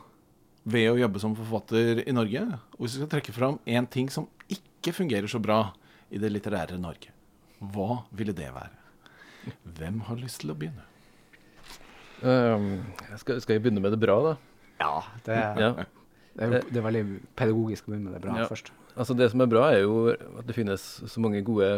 [0.69, 2.43] ved å jobbe som forfatter i Norge,
[2.76, 5.62] og hvis dere skal trekke fram én ting som ikke fungerer så bra
[6.10, 7.13] i det litterære Norge,
[7.60, 8.76] hva ville det være?
[9.78, 10.86] Hvem har lyst til å begynne?
[12.19, 12.82] Um,
[13.22, 14.34] skal, skal, jeg begynne med det bra, da?
[14.80, 15.72] Ja, det, ja.
[16.36, 17.04] det, er, det er, veldig
[17.39, 18.48] pedagogisk å begynne med det bra ja.
[18.50, 18.74] først.
[19.00, 21.69] Altså Det som er bra, er jo at det finnes så mange gode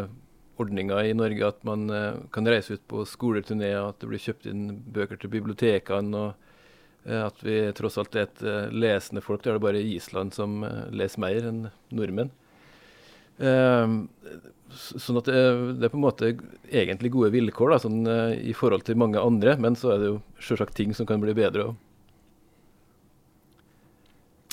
[0.62, 4.48] ordninger i Norge at man uh, kan reise ut på skoleturneer, at det blir kjøpt
[4.50, 9.42] inn bøker til bibliotekene, og uh, at vi tross alt er et uh, lesende folk.
[9.42, 10.62] Det er det bare Island som
[10.94, 12.32] leser mer enn nordmenn.
[14.72, 15.38] sånn at det,
[15.82, 16.28] er på en måte
[16.70, 18.04] egentlig gode vilkår da, sånn,
[18.38, 21.34] i forhold til mange andre, men så er det jo selvsagt ting som kan bli
[21.34, 21.72] bedre.
[21.72, 21.91] Også.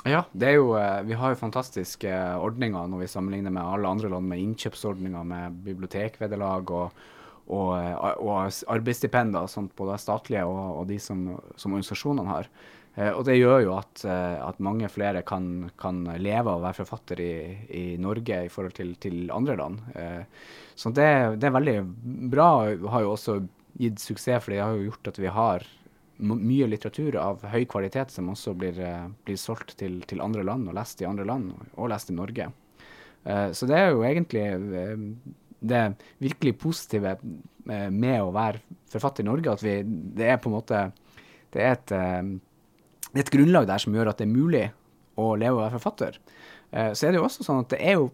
[0.07, 3.89] Ja, det er jo, eh, vi har jo fantastiske ordninger når vi sammenligner med alle
[3.89, 7.01] andre land, med innkjøpsordninger, med bibliotekvederlag og,
[7.51, 12.47] og, eh, og arbeidsstipender, sånt, både statlige og, og de som, som, organisasjonene har.
[12.95, 16.79] Eh, og det gjør jo at, at mange flere kan, kan, leve av å være
[16.79, 17.33] forfatter i,
[17.67, 19.83] i, Norge i forhold til, til andre land.
[20.79, 21.09] så det,
[21.41, 21.77] det, er veldig
[22.31, 22.49] bra.
[22.95, 23.41] Har jo også
[23.79, 25.67] gitt suksess, for det har jo gjort at vi har
[26.19, 30.67] mye litteratur av høy kvalitet som også blir, uh, blir solgt til, til, andre land
[30.69, 32.49] og lest i andre land, og, lest i Norge.
[33.25, 35.05] Uh, så det er jo egentlig uh,
[35.60, 35.86] det
[36.23, 37.17] virkelig positive
[37.69, 40.77] med å være forfatter i Norge, at vi, det er på en måte
[41.51, 41.91] det er, et,
[43.10, 44.63] det er et grunnlag der som gjør at det er mulig
[45.19, 46.17] å leve og være forfatter.
[46.71, 48.08] så er det jo også sånn at det er jo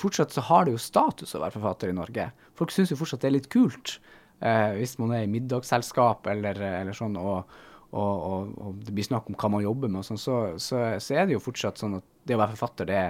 [0.00, 2.30] fortsatt så har det jo status å være forfatter i Norge.
[2.58, 3.98] Folk syns jo fortsatt det er litt kult
[4.40, 7.56] eh, hvis man er i middagsselskap eller, eller sånn, og,
[7.92, 11.16] og, og, og, det blir snakk om hva man jobber med, sånn, så, så, så,
[11.16, 13.02] er det jo fortsatt sånn at det å være forfatter, det,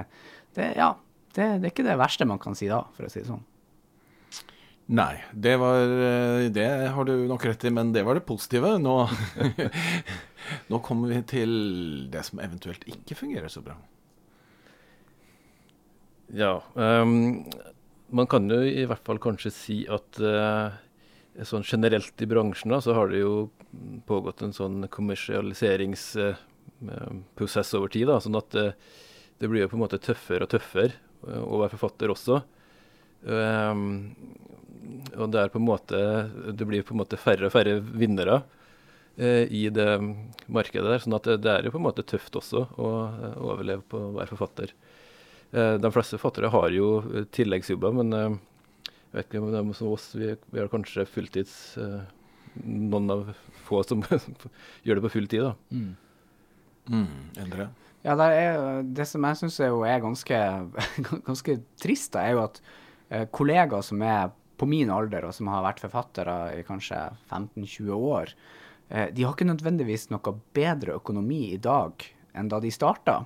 [0.59, 0.93] det, ja,
[1.35, 3.45] det, det er ikke det verste man kan si da, for å si det sånn.
[4.87, 5.81] Nei, det var
[6.55, 8.77] Det har du nok rett i, men det var det positive.
[8.79, 8.95] Nå,
[10.71, 11.55] nå kommer vi til
[12.13, 13.75] det som eventuelt ikke fungerer så bra.
[16.35, 16.61] Ja.
[16.75, 17.47] Um,
[18.15, 20.75] man kan jo i hvert fall kanskje si at uh,
[21.45, 23.51] sånn generelt i bransjen da, så har det jo
[24.09, 28.07] pågått en sånn kommersialiseringsprosess over tid.
[28.09, 28.69] da, sånn at det,
[29.41, 30.93] det, blir jo på en måte tøffere og tøffere
[31.29, 32.35] eh, å være forfatter også.
[33.27, 33.83] Um,
[35.17, 35.99] og det er på en måte
[36.55, 38.37] det blir på en måte færre og færre vinnere
[39.17, 39.97] i det
[40.53, 41.01] markedet der.
[41.01, 43.09] sånn at det, er jo på en måte tøft også å
[43.49, 44.69] overleve på å være forfatter.
[45.57, 47.01] De fleste forfattere har jo
[47.33, 48.37] tilleggsjobber, men
[49.13, 52.03] jeg vet ikke om det er som oss, vi, vi har kanskje fulltids eh,
[52.67, 53.27] Noen av
[53.67, 54.01] få som
[54.87, 55.53] gjør det på full tid, da.
[55.77, 55.91] Mm.
[56.89, 57.67] Mm, Endre?
[58.07, 60.41] Ja, det, er, det som jeg syns er, er ganske,
[61.27, 62.61] ganske, trist, da, er jo at
[63.11, 67.93] eh, kollegaer som er på min alder, og som har vært forfattere i kanskje 15-20
[67.97, 68.33] år,
[68.89, 73.21] eh, de har ikke nødvendigvis noe bedre økonomi i dag enn da de starta.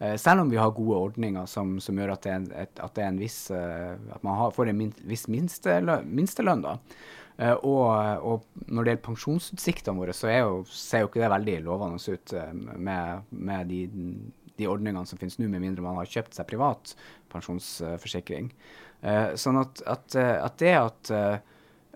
[0.00, 3.50] Eh, selv om vi har gode ordninger som, som gjør at et, at en viss
[3.52, 6.08] uh, At man har, får en min, viss minstelønn.
[6.08, 6.76] minstelønn da.
[7.36, 7.88] Uh, og,
[8.24, 12.34] og, når det gjelder pensjonsutsiktene våre, så jo, ser jo ikke det veldig lovende ut
[12.80, 13.80] med, med de,
[14.56, 16.94] de, ordningene som finnes nå, med mindre man har kjøpt seg privat
[17.32, 18.50] pensjonsforsikring.
[19.40, 21.10] sånn at, at, at, det at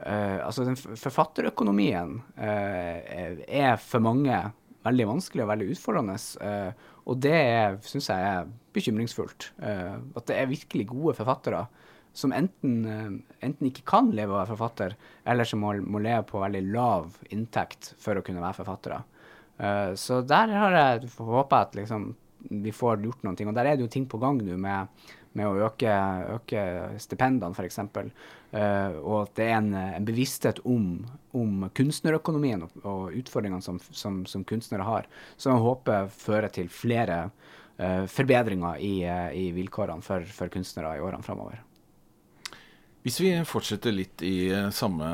[0.06, 4.38] altså den forfatterøkonomien er for mange
[4.84, 6.16] veldig vanskelig og veldig utfordrende.
[7.10, 7.38] Og det
[7.84, 9.50] syns jeg er bekymringsfullt.
[9.60, 11.66] Uh, at det er virkelig gode forfattere
[12.14, 12.84] som enten,
[13.42, 14.92] enten, ikke kan leve av å være forfatter,
[15.26, 19.00] eller som må, må, leve på veldig lav inntekt for å kunne være forfattere.
[19.98, 22.04] så der har jeg håpa at liksom,
[22.62, 23.50] vi får gjort noen ting.
[23.50, 24.94] Og der er det jo ting på gang nå med
[25.34, 25.94] med å øke,
[26.36, 26.64] øke
[27.02, 27.80] stipendene, f.eks.
[28.54, 31.00] Uh, og at det er en, en bevissthet om,
[31.34, 36.68] om, kunstnerøkonomien og, og utfordringene som, som, som, kunstnere har, som jeg håper fører til
[36.70, 37.16] flere
[37.80, 41.64] uh, forbedringer i, uh, i vilkårene for, for, kunstnere i årene framover.
[43.02, 45.08] Hvis vi fortsetter litt i samme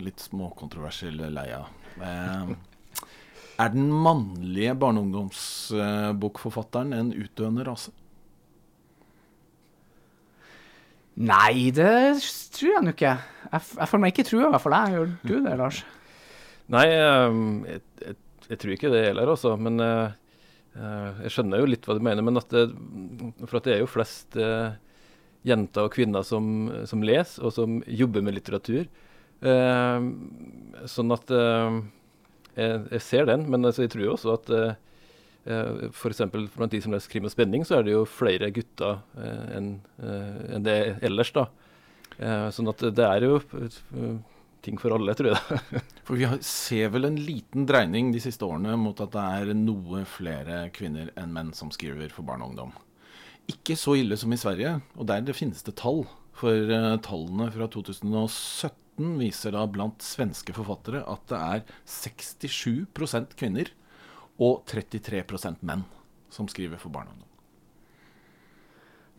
[0.00, 1.60] litt småkontroversielle leia.
[2.00, 7.92] er den mannlige barne- og ungdomsbokforfatteren en utdøende rase?
[11.16, 12.20] Nei, det
[12.52, 13.14] tror jeg nå ikke.
[13.46, 14.76] Jeg, jeg får meg ikke trua, i hvert fall.
[14.92, 15.80] Gjør du det, Lars?
[16.72, 18.16] Nei, ehm, jeg, jeg,
[18.50, 19.54] jeg tror ikke det heller, altså.
[19.56, 22.26] Men uh, jeg skjønner jo litt hva du mener.
[22.26, 22.66] Men at det,
[23.46, 24.36] for at det er jo flest
[25.46, 28.84] jenter og kvinner som, som, leser, og som jobber med litteratur.
[30.90, 31.32] Sånn at
[32.56, 34.50] jeg, ser den, men jeg tror jo også at
[35.46, 36.24] Uh, F.eks.
[36.32, 39.76] blant de som leser krim og spenning, så er det jo flere gutter uh, enn
[40.02, 41.30] uh, en det ellers.
[41.36, 41.46] da.
[42.50, 43.36] sånn at det er jo
[44.64, 45.60] ting for alle, tror jeg.
[46.06, 50.02] for vi ser vel en liten dreining de siste årene mot at det er noe
[50.08, 52.74] flere kvinner enn menn som skriver for barn og ungdom.
[53.52, 56.06] Ikke så ille som i Sverige, og der det finnes det tall.
[56.36, 56.72] For
[57.04, 63.70] tallene fra 2017 viser da blant svenske forfattere at det er 67% kvinner
[64.38, 65.86] og 33% menn
[66.30, 67.26] som skriver for barn og ungdom.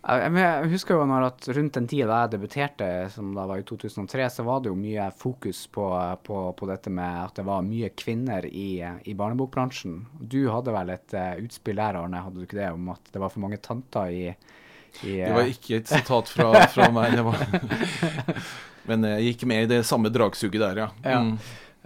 [0.08, 3.66] Jeg husker jo når at rundt den tida da jeg debuterte, som da var i
[3.68, 5.88] 2003, så var det jo mye fokus på,
[6.24, 9.98] på, på dette med at det var mye kvinner i, i barnebokbransjen.
[10.22, 13.24] Du hadde vel et uh, utspill der, Arne, hadde du ikke det, om at det
[13.24, 14.24] var for mange tanter i,
[15.04, 15.28] i uh...
[15.28, 17.44] Det var ikke et sitat fra, fra meg, det var
[18.88, 20.92] Men jeg gikk med i det samme dragsuget der, ja.
[21.04, 21.20] ja.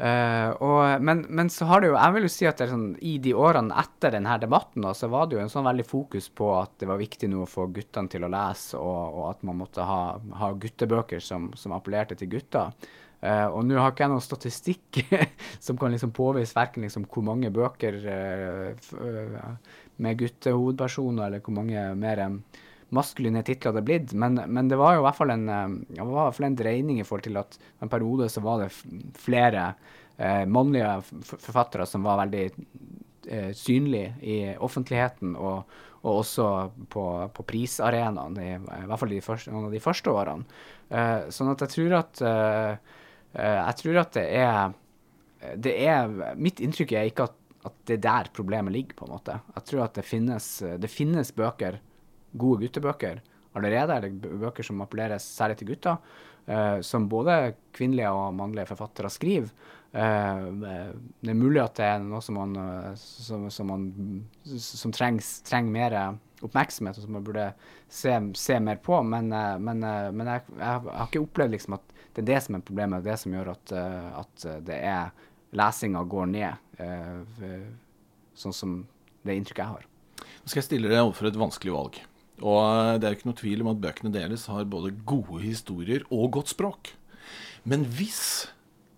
[0.01, 3.19] Uh, og, men, men, så har det jo Jeg vil jo si at sånn, i
[3.21, 6.47] de årene etter denne debatten, da, så var det jo en sånn veldig fokus på
[6.57, 9.59] at det var viktig nå å få guttene til å lese, og, og at man
[9.59, 9.99] måtte ha,
[10.39, 12.73] ha guttebøker som, som, appellerte til gutter.
[13.21, 15.03] Uh, og nå har ikke jeg noen statistikk
[15.67, 21.85] som kan liksom påvise verken liksom hvor mange bøker uh, med guttehovedpersoner, eller hvor mange
[21.93, 22.25] mer
[22.95, 24.13] maskuline titler det blitt.
[24.13, 27.27] Men, men, det var jo i hvert fall en, eh, i en dreining i forhold
[27.27, 28.71] til at en periode så var det
[29.19, 29.71] flere
[30.17, 32.43] eh, mannlige forfattere som var veldig
[33.27, 35.63] eh, synlige i offentligheten, og,
[36.01, 36.47] og også
[36.89, 40.61] på, på prisarenaen, i, i, hvert fall i første, noen av de første årene.
[40.91, 42.71] Eh, sånn at jeg tror at eh,
[43.37, 44.73] eh, jeg tror at det er,
[45.55, 47.37] det er Mitt inntrykk er ikke at,
[47.69, 49.37] at det er der problemet ligger, på en måte.
[49.55, 50.49] Jeg tror at det finnes,
[50.81, 51.79] det finnes bøker
[52.33, 53.21] gode guttebøker
[53.57, 55.99] allerede, eller bøker som appellerer særlig til gutter,
[56.47, 59.51] eh, som både kvinnelige og mannlige forfattere skriver.
[59.91, 60.43] Eh,
[61.19, 64.21] det er mulig at det er noe som, man, uh, som, som, man,
[64.63, 65.97] som trengs, trenger mer
[66.41, 67.49] oppmerksomhet, og som man burde
[67.91, 69.01] se, se mer på.
[69.03, 69.27] Men,
[69.61, 69.83] men,
[70.15, 73.17] men jeg, jeg, har ikke opplevd liksom at det er det som er problemet, det
[73.19, 73.75] som gjør at,
[74.19, 76.81] at det er lesinga går ned,
[78.35, 78.73] sånn som
[79.23, 79.85] det inntrykket jeg har.
[80.41, 82.01] Nå skal jeg stille deg overfor et vanskelig valg.
[82.41, 86.31] Og det er ikke noe tvil om at bøkene deres har både gode historier og
[86.37, 86.93] godt språk.
[87.63, 88.49] Men hvis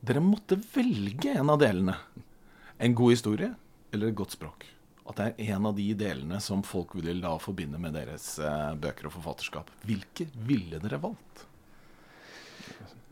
[0.03, 1.97] dere måtte velge en av delene,
[2.79, 3.51] en god historie
[3.93, 4.65] eller et godt språk,
[5.03, 8.69] at det er en av de delene som folk vil da forbinde med deres eh,
[8.79, 11.43] bøker og forfatterskap, hvilke ville dere valgt?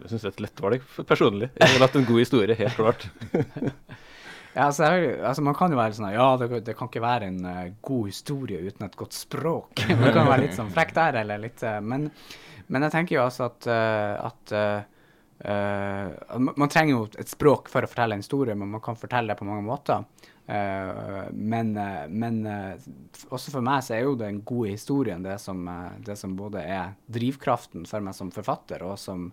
[0.02, 1.52] Jeg syns det er et lett valg personlig.
[1.60, 3.06] Jeg ville hatt en god historie, helt klart.
[4.54, 4.84] Ja, altså,
[5.24, 8.10] altså, Man kan jo være sånn Ja, det, det kan ikke være en uh, god
[8.12, 9.84] historie uten et godt språk.
[9.88, 12.10] det kan være litt sånn frekk der, eller litt uh, men,
[12.68, 14.58] men, jeg tenker jo altså at, uh, at
[15.42, 19.40] Man trenger jo et språk for å fortelle en historie, men man kan fortelle det
[19.40, 20.04] på mange måter.
[21.32, 21.72] men,
[22.14, 22.36] men
[23.26, 25.66] også for meg så er jo den gode historien det som,
[26.06, 29.32] det som både er drivkraften for meg som forfatter, og som,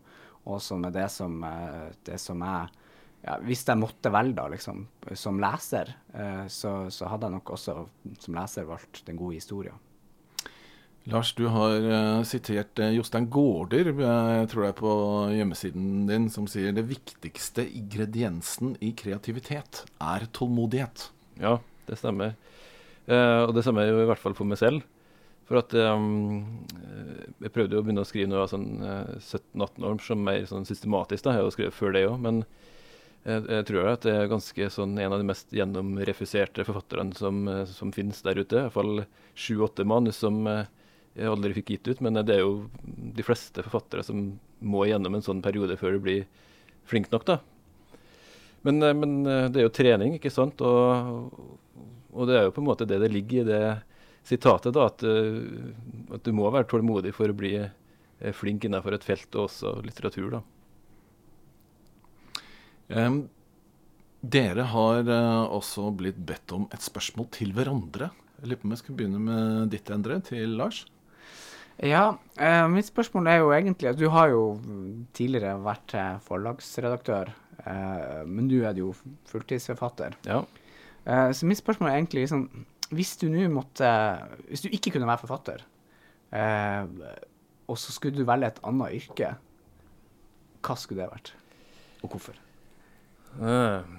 [0.48, 1.44] og som er det som,
[2.09, 2.72] det som er
[3.24, 4.85] ja, hvis jeg måtte velge, da, liksom,
[5.18, 7.76] som leser, eh, så, så, hadde jeg nok også
[8.22, 9.85] som leser valgt den gode historien.
[11.09, 14.90] Lars, du har uh, sitert uh, Jostein Gaarder, jeg tror er på
[15.33, 21.09] hjemmesiden din, som sier det viktigste ingrediensen i kreativitet er tålmodighet.
[21.40, 21.57] Ja,
[21.88, 22.37] det stemmer.
[23.09, 24.85] Uh, og det stemmer jo i hvert fall for meg selv.
[25.48, 26.66] For at um,
[27.40, 28.66] Jeg prøvde jo å begynne å skrive når jeg var sånn
[29.16, 31.24] 17-18 år, som mer sånn systematisk.
[31.24, 32.18] da, Jeg har jo skrevet før det òg.
[32.20, 32.42] Men
[33.26, 37.64] jeg, tror at det er ganske sånn en av de mest gjennomrefuserte forfatterne som, eh,
[37.68, 38.62] som finnes der ute.
[38.62, 39.04] Iallfall
[39.34, 40.68] sju-åtte manus som eh,
[41.18, 42.02] jeg aldri fikk gitt ut.
[42.04, 46.04] Men det er jo de fleste forfattere som må gjennom en sånn periode før du
[46.06, 46.26] blir
[46.88, 47.40] flink nok, da.
[48.66, 50.62] Men, eh, men det er jo trening, ikke sant.
[50.62, 51.32] Og,
[52.14, 53.64] og, det er jo på en måte det det ligger i det
[54.28, 54.88] sitatet, da.
[54.88, 55.04] At,
[56.14, 57.58] at du må være tålmodig for å bli
[58.34, 60.46] flink innenfor et felt, og også litteratur, da.
[62.89, 68.09] Dere har uh, også blitt bedt om et spørsmål til hverandre.
[68.39, 70.84] Jeg lurer på om jeg skal begynne med ditt, Endre, til Lars.
[71.78, 74.43] Ja, eh, mitt spørsmål er jo egentlig at du har jo
[75.14, 77.30] tidligere vært eh, forlagsredaktør,
[77.62, 78.95] eh, men nå er du jo
[79.30, 80.18] fulltidsforfatter.
[80.26, 80.43] Ja.
[81.32, 82.43] så mitt spørsmål er egentlig liksom
[82.91, 83.89] Hvis du nå måtte
[84.49, 85.62] Hvis du ikke kunne være forfatter,
[87.68, 89.30] og så skulle du velge et annet yrke,
[90.61, 91.32] hva skulle det vært,
[92.03, 92.47] og hvorfor?
[93.37, 93.95] Eh,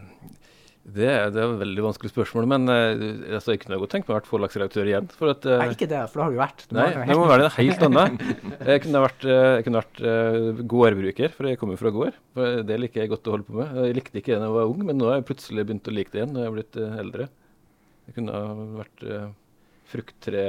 [0.90, 3.02] det, det, er et veldig vanskelig spørsmål, men uh,
[3.38, 5.10] altså, jeg kunne godt tenkt meg å være forlagsredaktør igjen.
[5.14, 6.64] For at, uh, nei, ikke det, for det har du vært.
[6.66, 8.24] Du nei, det må være det helt annet.
[8.72, 12.18] Jeg kunne vært, jeg kunne vært uh, gårdbruker, for jeg kommer fra gård.
[12.34, 13.78] For det liker jeg godt å holde på med.
[13.86, 15.94] Jeg likte ikke det da jeg var ung, men nå har jeg plutselig begynt å
[15.94, 17.30] like det igjen når jeg er blitt eldre.
[18.10, 19.08] Jeg kunne ha vært
[19.94, 20.48] frukttre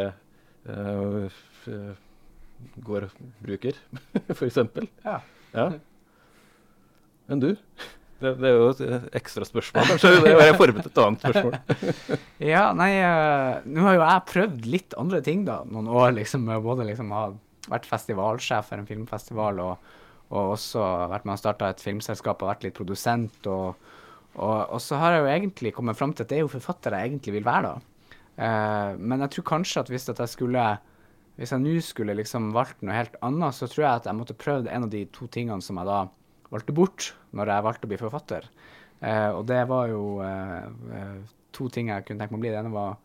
[2.89, 3.77] gårdbruker,
[4.39, 4.59] f.eks.
[5.05, 5.21] Ja.
[5.53, 5.71] ja.
[7.29, 7.51] Men du?
[8.21, 10.11] Det, det, er jo et ekstra spørsmål, kanskje.
[10.21, 11.95] Det var jeg forberedt et annet spørsmål.
[12.53, 15.63] ja, nei, uh, nå har jo jeg prøvd litt andre ting, da.
[15.69, 16.45] Noen år, liksom.
[16.65, 17.31] Både liksom ha
[17.71, 19.95] vært festivalsjef for en filmfestival, og,
[20.35, 23.41] og også vært med og starta et filmselskap og vært litt produsent.
[23.49, 23.89] Og,
[24.37, 26.99] og, og, så har jeg jo egentlig kommet fram til at det er jo forfatter
[26.99, 28.13] jeg egentlig vil være, da.
[28.41, 30.69] Uh, men jeg tror kanskje at hvis at jeg skulle
[31.41, 34.37] hvis jeg nå skulle liksom valgt noe helt annet, så tror jeg at jeg måtte
[34.37, 36.03] prøvd en av de to tingene som jeg da
[36.51, 38.49] valgte bort når jeg valgte å bli forfatter.
[39.01, 41.19] Eh, og det var jo eh, eh,
[41.57, 42.53] to ting jeg kunne tenke meg å bli.
[42.53, 42.97] Det ene var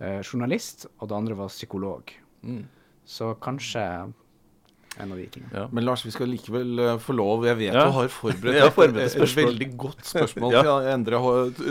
[0.00, 2.12] eh, journalist, og det andre var psykolog.
[2.42, 2.64] Mm.
[3.08, 3.84] Så kanskje
[4.98, 5.52] en av de tingene.
[5.54, 5.64] Ja.
[5.72, 7.46] Men Lars, vi skal likevel uh, få lov.
[7.46, 7.86] Jeg vet ja.
[7.86, 10.62] du har forberedt, et, forberedt et, et, veldig godt spørsmål ja.
[10.66, 11.20] til endre,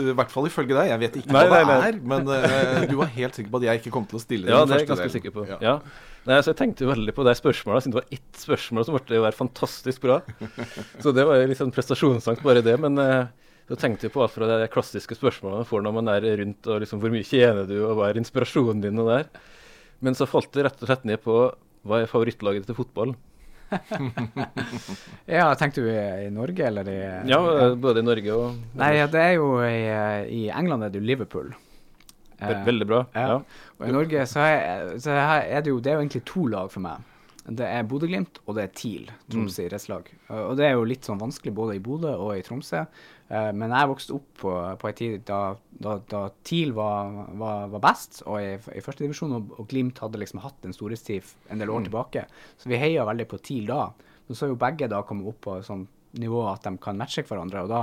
[0.08, 0.92] i hvert fall ifølge deg.
[0.94, 1.90] Jeg vet ikke nei, hva det nei, nei.
[1.90, 4.48] er, men uh, du var helt sikker på at jeg ikke kom til å stille
[4.48, 4.62] ja, det.
[4.62, 5.46] Ja, det er jeg ganske sikker på.
[5.50, 5.76] Ja.
[6.28, 7.84] Nei, altså, jeg tenkte jo veldig på det spørsmålet.
[7.84, 10.18] siden det var ett spørsmål som ble å være fantastisk bra.
[11.02, 12.74] Så det var jo litt sånn prestasjonsangst, bare det.
[12.82, 13.30] Men uh,
[13.68, 16.68] så tenkte jeg på alt fra de klassiske spørsmålene man får når man er rundt,
[16.68, 19.30] og liksom hvor mye tjener du, og hva er inspirasjonen din, og der.
[20.04, 21.38] Men så falt det rett og slett ned på
[21.88, 23.16] hva er favorittlaget til fotball?
[25.28, 26.98] ja, tenkte du i, Norge, eller i
[27.28, 27.40] Ja,
[27.76, 29.82] både i Norge og Nei, det er jo i,
[30.32, 31.52] i England er det jo Liverpool.
[32.38, 33.04] Veldig bra.
[33.14, 33.38] Ja.
[33.78, 36.70] Og i Norge så er, så er, det jo Det er jo egentlig to lag
[36.72, 37.06] for meg.
[37.48, 39.66] Det er Bodø-Glimt og det er TIL, Tromsø mm.
[39.70, 40.10] idrettslag.
[40.36, 42.82] Og det er jo litt sånn vanskelig både i Bodø og i Tromsø.
[43.28, 45.40] Uh, men jeg vokste opp på, på en tid da,
[45.84, 50.20] da, da TIL var, var, var, best, og i, i førstedivisjon, og, og Glimt hadde
[50.20, 51.88] liksom hatt en storhetstid en del år mm.
[51.88, 52.26] tilbake.
[52.60, 53.86] Så vi heia veldig på TIL da.
[54.28, 55.88] Men så har jo begge da kommet opp på sånn
[56.20, 57.64] nivå at de kan matche hverandre.
[57.64, 57.82] og da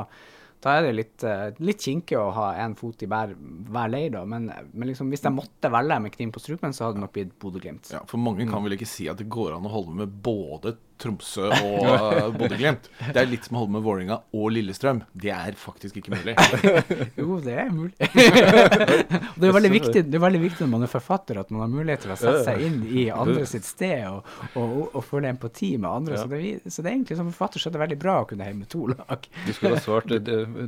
[0.66, 4.10] da er det litt, uh, litt kinkig å ha én fot i hver, hver leir,
[4.16, 4.24] da.
[4.26, 7.14] Men, men liksom, hvis jeg måtte velge med kniv på strupen, så hadde det nok
[7.14, 7.92] blitt Bodø-Glimt.
[7.94, 10.74] Ja, for mange kan vel ikke si at det går an å holde med både
[11.02, 12.88] Tromsø og uh, Bodø-Glimt.
[13.12, 15.02] Det er litt som å holde med Vålerenga og Lillestrøm.
[15.12, 16.36] Det er faktisk ikke mulig.
[17.20, 17.94] jo, det er mulig.
[19.40, 21.74] det, er veldig viktig, det er veldig viktig når man er forfatter, at man har
[21.74, 25.74] mulighet til å sette seg inn i andre sitt sted og, og, og, føle empati
[25.76, 26.18] med andre.
[26.18, 26.24] Ja.
[26.24, 28.48] Så, det, så, det, er egentlig som forfatter så er det veldig bra å kunne
[28.48, 29.30] heie med to lag.
[29.46, 30.12] du skulle ha svart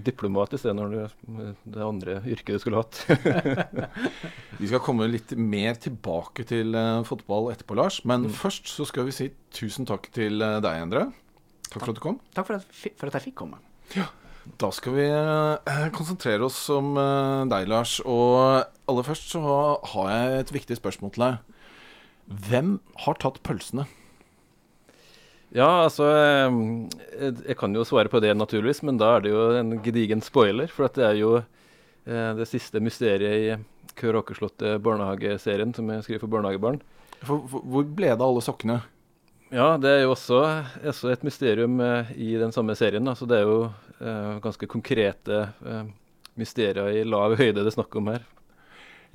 [0.05, 3.03] diplomatisk i stedet når det, det andre yrket du skulle hatt.
[4.57, 8.01] vi skal komme litt mer tilbake til uh, fotball etterpå, Lars.
[8.07, 8.33] Men mm.
[8.37, 11.07] først så skal vi si tusen takk til eh, deg, Endre.
[11.67, 12.21] Takk for at du kom.
[12.35, 13.59] Takk for at, for at jeg fikk komme.
[13.95, 14.07] Ja.
[14.57, 17.97] Da skal vi eh, konsentrere oss om eh, deg, Lars.
[18.07, 19.43] Og aller først så
[19.93, 21.61] har jeg et viktig spørsmål til deg.
[22.47, 22.73] Hvem
[23.05, 23.87] har tatt pølsene?
[25.55, 29.77] Ja, altså Jeg kan jo svare på det, naturligvis, men da er det jo en
[29.83, 30.67] gedigen spoiler.
[30.67, 31.37] For det er jo
[32.03, 33.55] det siste mysteriet i
[33.97, 36.81] Kråkeslottet barnehageserien som jeg skriver for barnehagebarn.
[37.23, 38.81] For, for, hvor ble det av alle sokkene?
[39.53, 40.41] Ja, det er jo også,
[40.91, 43.05] også et mysterium eh, i den samme serien.
[43.07, 43.15] Da.
[43.15, 43.59] Så det er jo
[43.99, 45.85] eh, ganske konkrete eh,
[46.39, 48.25] mysterier i lav høyde det er snakk om her.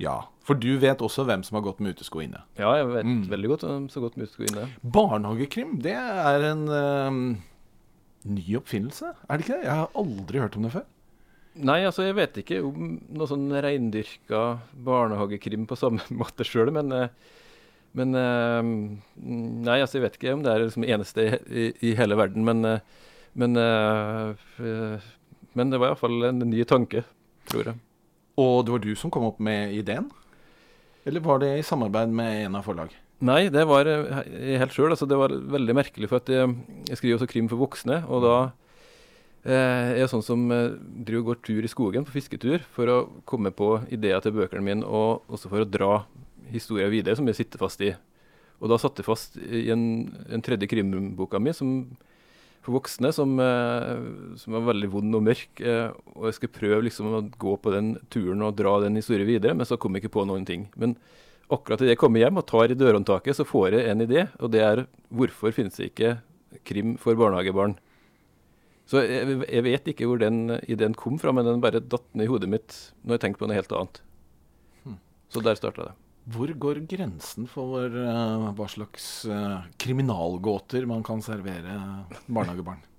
[0.01, 2.41] Ja, for du vet også hvem som har gått med utesko inne?
[2.57, 3.19] Ja, jeg vet mm.
[3.31, 4.65] veldig godt hvem som har gått med utesko inne.
[4.95, 7.19] Barnehagekrim, det er en uh,
[8.25, 9.67] ny oppfinnelse, er det ikke det?
[9.69, 10.89] Jeg har aldri hørt om det før.
[11.69, 14.41] Nei, altså jeg vet ikke om noe sånn reindyrka
[14.73, 17.05] barnehagekrim på samme måte sjøl, men uh,
[17.93, 18.61] men uh,
[19.23, 22.65] Nei, altså jeg vet ikke om det er liksom eneste i, i hele verden, men,
[22.65, 24.33] uh, men uh,
[25.53, 27.03] Men det var iallfall en ny tanke,
[27.51, 27.77] tror jeg.
[28.41, 30.07] Og det var du som kom opp med ideen?
[31.05, 32.93] Eller var det i samarbeid med en av forlag?
[33.23, 34.91] Nei, det var eh, helt sjøl.
[34.91, 36.55] Altså, det var veldig merkelig, for at jeg,
[36.89, 38.01] jeg skriver også krim for voksne.
[38.09, 38.35] Og da
[39.45, 40.73] eh, er jeg sånn som eh,
[41.05, 42.97] driver og går tur i skogen, på fisketur, for å
[43.29, 45.93] komme på ideer til bøkene mine, og også for å dra
[46.53, 47.93] historier videre som jeg sitter fast i.
[48.63, 49.85] Og da satt jeg fast i en,
[50.31, 51.71] en tredje krimboka mi som,
[52.63, 54.03] for voksne som, eh,
[54.39, 55.59] som, var veldig vond og mørk.
[55.59, 59.27] Eh, og jeg skulle prøve liksom å gå på den turen og dra den historien
[59.27, 60.69] videre, men så kom jeg ikke på noen ting.
[60.79, 60.95] Men
[61.51, 64.53] akkurat idet jeg kommer hjem og tar i dørhåndtaket, så får jeg en idé, og
[64.53, 66.15] det er hvorfor finnes det ikke
[66.63, 67.75] krim for barnehagebarn?
[68.87, 72.27] Så jeg, jeg vet ikke hvor den ideen kom fra, men den bare datt ned
[72.27, 74.01] i hodet mitt når jeg tenkte på noe helt annet.
[74.83, 74.97] Hmm.
[75.31, 75.93] Så der starta det.
[76.23, 81.77] Hvor går grensen for uh, hva slags uh, kriminalgåter man kan servere
[82.27, 82.83] barnehagebarn?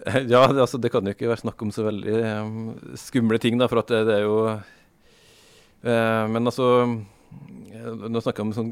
[0.00, 3.58] Ja, det, altså, det kan jo ikke være snakk om så veldig um, skumle ting,
[3.60, 8.70] da, for at det, det er jo uh, Men altså Når vi snakker om sånn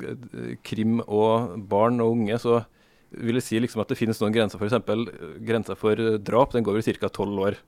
[0.64, 2.62] krim og barn og unge, så
[3.12, 4.56] vil jeg si liksom at det finnes noen grenser.
[4.60, 5.04] F.eks.
[5.44, 7.12] grensa for drap den går vel ca.
[7.12, 7.58] tolv år.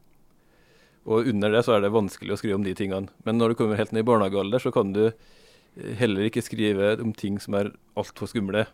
[1.09, 3.09] Og under det så er det vanskelig å skrive om de tingene.
[3.25, 5.07] Men når du kommer helt ned i barnehagealder, så kan du
[5.77, 8.67] heller ikke skrive om ting som er altfor skumle.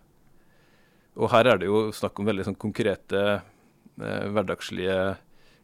[1.17, 5.17] Og her er det jo snakk om veldig sånn konkrete eh, hverdagslige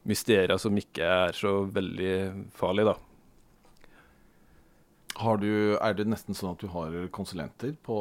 [0.08, 2.14] mysterier som ikke er så veldig
[2.56, 2.98] farlige, da.
[5.38, 7.96] Du, er det nesten sånn at du har konsulenter på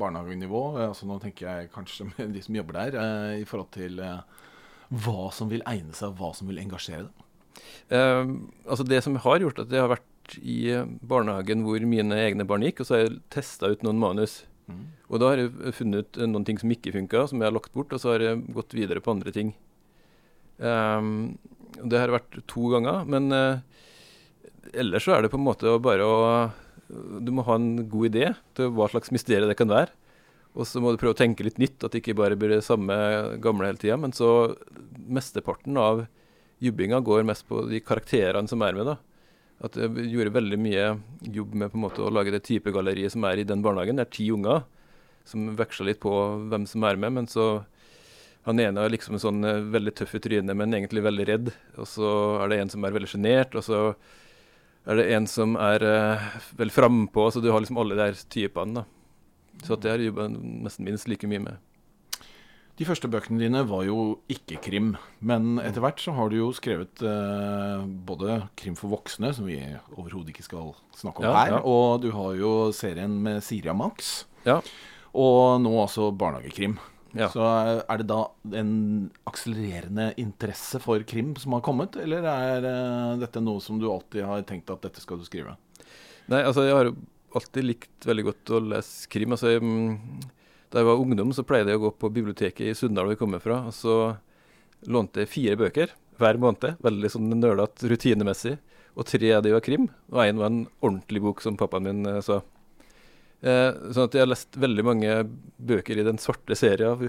[0.00, 0.62] barnehagenivå?
[0.90, 4.42] Altså, nå tenker jeg kanskje med de som jobber der, eh, i forhold til eh,
[5.04, 7.30] hva som vil egne seg, hva som vil engasjere dem?
[7.94, 8.34] Eh,
[8.66, 10.58] altså Det som har gjort at det har vært i
[11.04, 14.42] barnehagen hvor mine egne barn gikk, og så har jeg testa ut noen manus.
[14.70, 14.84] Mm.
[15.10, 17.74] Og da har jeg funnet ut noen ting som ikke funka, som jeg har lagt
[17.76, 19.52] bort, og så har jeg gått videre på andre ting.
[20.58, 21.36] Um,
[21.82, 23.60] det har vært to ganger, men uh,
[24.72, 26.18] ellers så er det på en måte bare å
[27.24, 29.90] Du må ha en god idé til hva slags mysterium det kan være.
[30.54, 32.66] Og så må du prøve å tenke litt nytt, at det ikke bare blir det
[32.66, 32.94] samme
[33.42, 33.96] gamle hele tida.
[33.98, 34.54] Men så
[34.94, 36.04] mesteparten av
[36.62, 38.92] jubbinga går mest på de karakterene som er med.
[38.92, 38.98] da
[39.64, 40.88] at jeg gjorde veldig mye
[41.34, 43.96] jobb med på en måte å lage det typegalleriet som er i den barnehagen.
[43.96, 44.64] Det er ti unger
[45.24, 46.12] som veksler litt på
[46.50, 47.14] hvem som er med.
[47.16, 47.46] Men så
[48.44, 51.52] han ene er liksom sånn uh, veldig tøff i trynet, men egentlig veldig redd.
[51.80, 52.10] Og så
[52.44, 53.80] er det en som er veldig sjenert, og så
[54.84, 56.26] er det en som er uh,
[56.60, 57.30] vel frampå.
[57.32, 58.82] Så du har liksom alle de typene.
[58.82, 59.62] da.
[59.64, 61.73] Så at det har jeg jobba nesten minst like mye med.
[62.74, 63.98] De første bøkene dine var jo
[64.30, 69.30] ikke krim, men etter hvert så har du jo skrevet eh, både krim for voksne,
[69.36, 69.60] som vi
[69.94, 71.60] overhodet ikke skal snakke om ja, her, ja.
[71.62, 74.58] og du har jo serien med Siria Max, ja.
[75.14, 76.74] og nå altså barnehagekrim.
[77.30, 78.24] Så er det da
[78.58, 78.72] en
[79.30, 84.26] akselererende interesse for krim som har kommet, eller er eh, dette noe som du alltid
[84.26, 85.54] har tenkt at dette skal du skrive?
[86.26, 86.96] Nei, altså jeg har jo
[87.38, 89.34] alltid likt veldig godt å lese krim.
[89.36, 90.24] altså jeg, mm,
[90.74, 93.20] da jeg var ungdom, så pleide jeg å gå på biblioteket i Sunndal, hvor vi
[93.20, 93.60] kommer fra.
[93.68, 93.92] og Så
[94.90, 96.80] lånte jeg fire bøker hver måned.
[96.82, 98.56] Veldig sånn nølete, rutinemessig.
[98.98, 102.10] Og tre av de var krim, og én var en ordentlig bok, som pappaen min
[102.10, 102.40] eh, sa.
[103.46, 105.14] Eh, sånn at jeg har lest veldig mange
[105.62, 107.06] bøker i den svarte serien av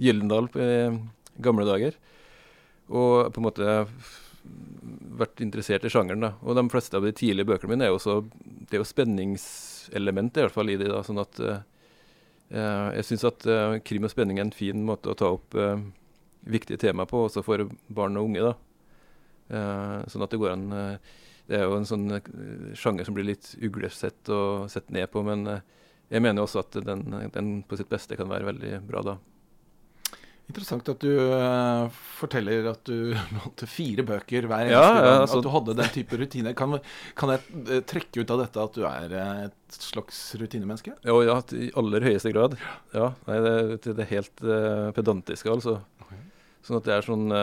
[0.00, 0.70] Gyllendal i
[1.40, 1.96] gamle dager.
[2.92, 3.80] Og på en måte
[5.20, 6.28] vært interessert i sjangeren.
[6.28, 6.34] da.
[6.44, 8.20] Og de fleste av de tidlige bøkene mine er jo også
[8.68, 11.69] Det er jo spenningselement i hvert fall i de da, sånn at eh, Eh,
[12.50, 15.82] jeg syns at eh, krim og spenning er en fin måte å ta opp eh,
[16.50, 18.42] viktige tema på, også for barn og unge.
[18.50, 18.54] da.
[20.10, 22.06] sånn at det går an Det er jo en sånn
[22.78, 25.42] sjanger som blir litt uglesett og sett ned på, men
[26.10, 27.02] jeg mener også at den,
[27.34, 29.16] den på sitt beste kan være veldig bra da.
[30.50, 31.86] Interessant at du uh,
[32.18, 35.22] forteller at du lånte fire bøker hver eneste ja, gang.
[35.22, 36.56] altså, at du hadde den type rutiner.
[36.58, 36.78] Kan,
[37.18, 40.96] kan, jeg uh, trekke ut av dette at du er uh, et slags rutinemenneske?
[41.06, 42.56] Jo, ja, i aller høyeste grad.
[42.96, 43.54] Ja, nei, det,
[43.86, 44.44] det, er helt
[44.96, 45.78] pedantiske, altså.
[46.02, 46.22] Okay.
[46.66, 47.36] Sånn at det er sånn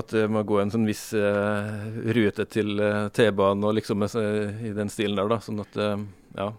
[0.00, 2.80] At det må gå en sånn viss rute til
[3.12, 5.40] T-banen og liksom i den stilen der, da.
[5.44, 5.80] Sånn at
[6.38, 6.52] Ja.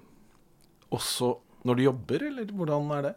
[0.92, 1.34] Også
[1.66, 3.14] når du jobber, eller hvordan er det?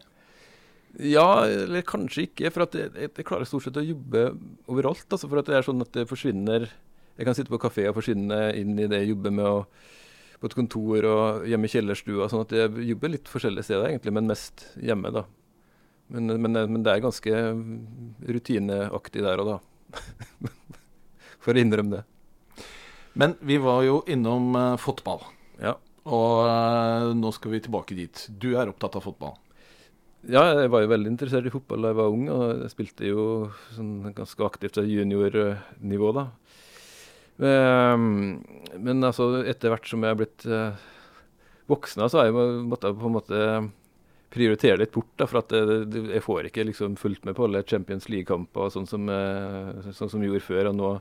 [1.03, 2.51] Ja, eller kanskje ikke.
[2.53, 4.29] For at jeg, jeg, klarer stort sett å jobbe
[4.71, 5.07] overalt.
[5.09, 6.69] Altså for at det er sånn at det forsvinner
[7.15, 10.49] Jeg kan sitte på kafé og forsvinne inn i det jeg jobber med, og, på
[10.49, 12.27] et kontor og hjemme i kjellerstua.
[12.31, 15.23] Sånn at jeg jobber litt forskjellige steder, egentlig, men mest hjemme, da.
[16.11, 17.39] Men, men, men det er ganske
[18.35, 19.55] rutineaktig der og da.
[21.45, 22.03] for å innrømme det.
[23.15, 25.23] Men vi var jo innom uh, fotball.
[25.61, 25.77] Ja.
[26.03, 28.27] Og uh, nå skal vi tilbake dit.
[28.27, 29.37] Du er opptatt av fotball?
[30.25, 33.07] Ja, jeg var jo veldig interessert i fotball da jeg var ung, og jeg spilte
[33.09, 33.25] jo
[33.75, 36.27] sånn ganske aktivt juniornivå da.
[37.41, 38.05] Men,
[38.79, 40.85] men altså, etter hvert som jeg er blitt uh,
[41.69, 43.41] voksen, så har jeg måttet på en måte
[44.35, 45.11] prioritere litt bort.
[45.19, 48.71] Da, for at det, det, jeg får ikke liksom fulgt med på alle Champions League-kamper
[48.73, 50.71] sånn som, uh, sånn som jeg gjorde før.
[50.71, 50.95] og nå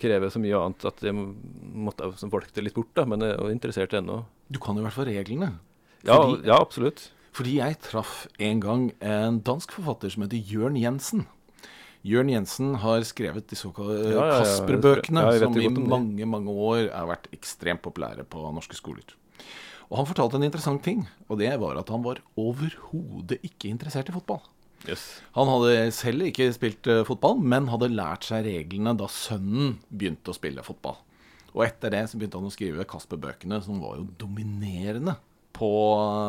[0.00, 2.92] krever så mye annet at jeg måtte som det litt bort.
[2.94, 4.24] da, Men jeg er interessert ennå.
[4.48, 5.52] Du kan jo i hvert fall reglene.
[6.04, 7.10] Ja, ja, absolutt.
[7.34, 11.24] Fordi jeg traff en gang en dansk forfatter som heter Jørn Jensen.
[12.06, 14.40] Jørn Jensen har skrevet de såkalte ja, ja, ja.
[14.44, 19.16] Kasper-bøkene, som i mange mange år har vært ekstremt populære på norske skoler.
[19.90, 24.08] Og Han fortalte en interessant ting, og det var at han var overhodet ikke interessert
[24.12, 24.42] i fotball.
[24.84, 25.02] Yes.
[25.34, 30.30] Han hadde selv ikke spilt uh, fotball, men hadde lært seg reglene da sønnen begynte
[30.30, 31.00] å spille fotball.
[31.54, 35.16] Og etter det så begynte han å skrive Kasper-bøkene, som var jo dominerende
[35.54, 35.70] på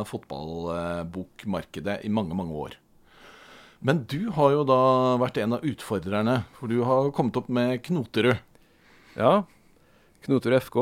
[0.10, 2.78] fotballbokmarkedet i mange, mange år.
[3.86, 4.82] Men du har jo da
[5.22, 8.38] vært en av utfordrerne, for du har kommet opp med Knoterud.
[9.18, 9.44] Ja.
[10.26, 10.80] Knoterud FK.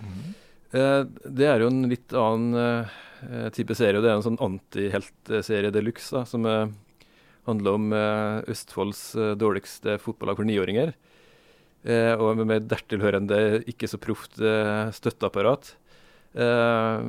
[0.00, 0.34] Mm.
[0.76, 1.02] Eh,
[1.36, 4.02] det er jo en litt annen eh, type serie.
[4.02, 6.72] Det er en sånn antiheltserie de luxe, som eh,
[7.46, 7.92] handler om
[8.50, 10.96] Østfolds dårligste fotballag for niåringer.
[12.18, 15.68] Og med dertilhørende ikke så proft støtteapparat.
[16.36, 17.04] Eh,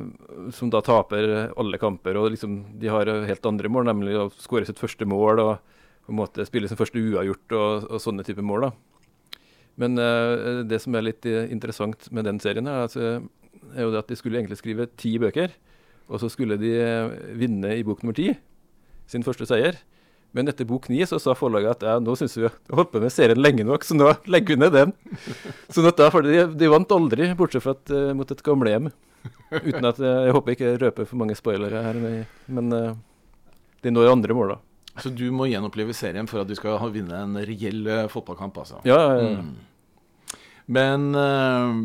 [0.56, 2.16] som da taper alle kamper.
[2.16, 5.56] og liksom, De har helt andre mål, nemlig å skåre sitt første mål og
[6.08, 8.68] på en måte spille sin første uavgjort og, og sånne typer mål.
[8.68, 8.70] da.
[9.78, 13.18] Men eh, det som er litt interessant med den serien, er, altså,
[13.74, 15.52] er jo det at de skulle egentlig skrive ti bøker.
[16.08, 18.32] Og så skulle de eh, vinne i bok nummer ti,
[19.08, 19.76] sin første seier.
[20.36, 23.00] Men etter bok ni så sa forlaget at ja, nå syns vi har holdt på
[23.00, 24.92] med serien lenge nok, så nå legger vi ned den.
[25.74, 28.90] Sånn at da, de, de vant aldri, bortsett fra at, uh, mot et gamlehjem.
[29.50, 32.00] Uten at eh, Jeg håper ikke jeg røper for mange spoilere her,
[32.52, 32.96] men uh,
[33.84, 34.58] de når andre mål, da.
[34.98, 38.82] Så du må gjenoppleve serien for at du skal vinne en reell uh, fotballkamp, altså?
[38.88, 39.42] Ja, ja, ja.
[39.44, 40.40] Mm.
[40.68, 41.84] Men uh,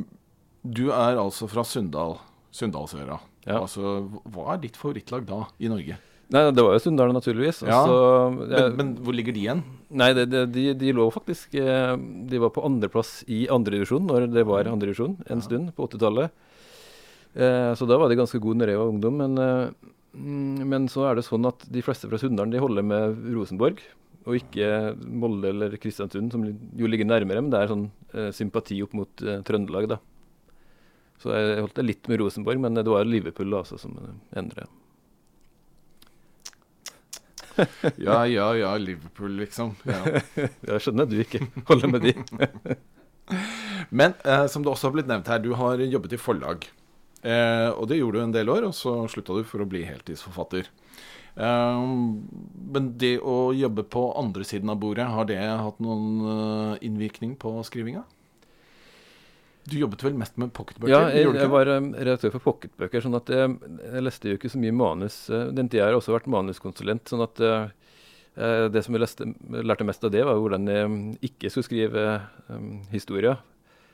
[0.64, 2.18] du er altså fra Sunndal,
[2.54, 3.20] Sunndalsøra.
[3.46, 3.60] Ja.
[3.62, 4.00] Altså,
[4.34, 6.00] hva er ditt favorittlag da, i Norge?
[6.34, 7.62] Nei, Det var jo Sunndal, naturligvis.
[7.68, 7.84] Ja.
[7.84, 9.64] Altså, jeg, men, men, hvor ligger de igjen?
[9.94, 14.46] Nei, det, det, de, de, lå faktisk De var på andreplass i andredivisjon når det
[14.50, 15.46] var andredivisjon en ja.
[15.46, 16.34] stund, på 80-tallet.
[17.34, 19.20] Eh, så da var de ganske gode når jeg var ungdom.
[19.24, 22.86] Men, eh, mm, men, så er det sånn at de fleste fra Sunndalen de holder
[22.86, 23.82] med Rosenborg,
[24.24, 27.42] og ikke Molde eller Kristiansund, som jo ligger nærmere.
[27.42, 30.00] Men det er sånn eh, sympati opp mot eh, Trøndelag, da.
[31.24, 33.96] Så jeg holdt det litt med Rosenborg, men det var Liverpool altså, som
[34.36, 34.72] endret.
[38.02, 39.76] ja, ja, ja, Liverpool, liksom.
[39.86, 40.22] Ja.
[40.36, 42.14] jeg skjønner at du ikke holder med de.
[44.02, 46.68] men eh, som det også har blitt nevnt her, du har jobbet i forlag.
[47.24, 49.86] Eh, og det gjorde du en del år, og så slutta du for å bli
[49.88, 50.68] heltidsforfatter.
[51.40, 51.84] Eh,
[52.76, 57.38] men det å jobbe på andre siden av bordet, har det hatt noen uh, innvirkning
[57.40, 58.04] på skrivinga?
[59.64, 60.92] Du jobbet vel mest med pocketbøker?
[60.92, 63.06] Ja, jeg, jeg var um, redaktør for pocketbøker.
[63.06, 65.22] sånn at jeg, jeg, leste jo ikke så mye manus.
[65.32, 67.08] Den tida har jeg også vært manuskonsulent.
[67.08, 67.40] sånn at
[68.74, 69.30] det som jeg leste,
[69.62, 70.92] lærte mest av det, var hvordan jeg
[71.30, 72.06] ikke skulle skrive
[72.50, 73.38] um, historier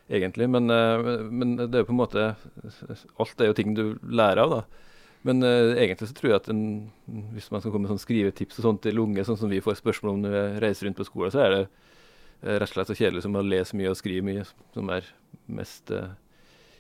[0.10, 0.50] egentlig.
[0.50, 2.30] Men, eh, men, det er jo på en måte
[3.20, 4.86] Alt er jo ting du lærer av, da.
[5.28, 6.62] Men uh, egentlig så tror jeg at en,
[7.36, 9.82] hvis man skal komme med sånn skrivetips og sånt til unge, sånn som vi får
[9.82, 12.92] spørsmål om når vi reiser rundt på skolen, så er det uh, rett og slett
[12.94, 15.10] så kjedelig som å lese mye og skrive mye, som er
[15.52, 16.14] mest uh,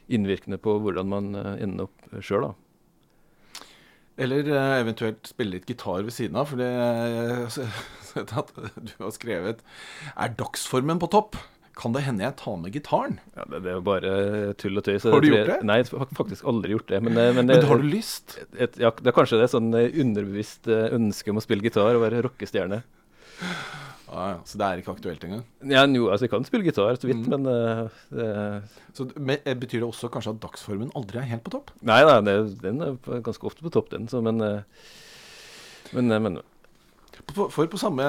[0.07, 3.65] innvirkende på hvordan man ender opp sjøl, da.
[4.23, 4.47] Eller
[4.79, 9.61] eventuelt spille litt gitar ved siden av, for det at du har skrevet
[10.15, 11.37] Er dagsformen på topp?
[11.79, 13.19] Kan det hende jeg tar med gitaren?
[13.37, 14.13] Ja, det, det er jo bare
[14.59, 15.05] tull og tøys.
[15.07, 15.59] Har du gjort det?
[15.67, 16.99] Nei, jeg har faktisk aldri gjort det.
[17.05, 18.35] Men, men, men, det, har du lyst?
[18.51, 21.63] Et, ja, det er kanskje det er sånn eh, underbevisst eh, ønske om å spille
[21.63, 22.81] gitar og være rockestjerne.
[24.09, 24.37] Ah, ja.
[24.43, 25.45] Så det er ikke aktuelt engang?
[25.69, 27.31] Ja, jo, altså jeg kan spille gitar så vidt, mm.
[27.35, 28.29] men uh, det...
[28.97, 31.71] Så men, Betyr det også kanskje at dagsformen aldri er helt på topp?
[31.85, 34.09] Nei da, den er ganske ofte på topp, den.
[34.11, 34.65] Så, men, uh,
[35.95, 36.41] men, men
[37.35, 38.05] for på samme,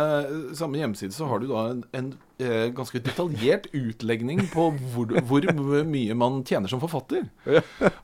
[0.57, 2.09] samme, hjemmeside så har du da en, en
[2.43, 5.47] eh, ganske detaljert utlegning på hvor, hvor,
[5.87, 7.27] mye man tjener som forfatter.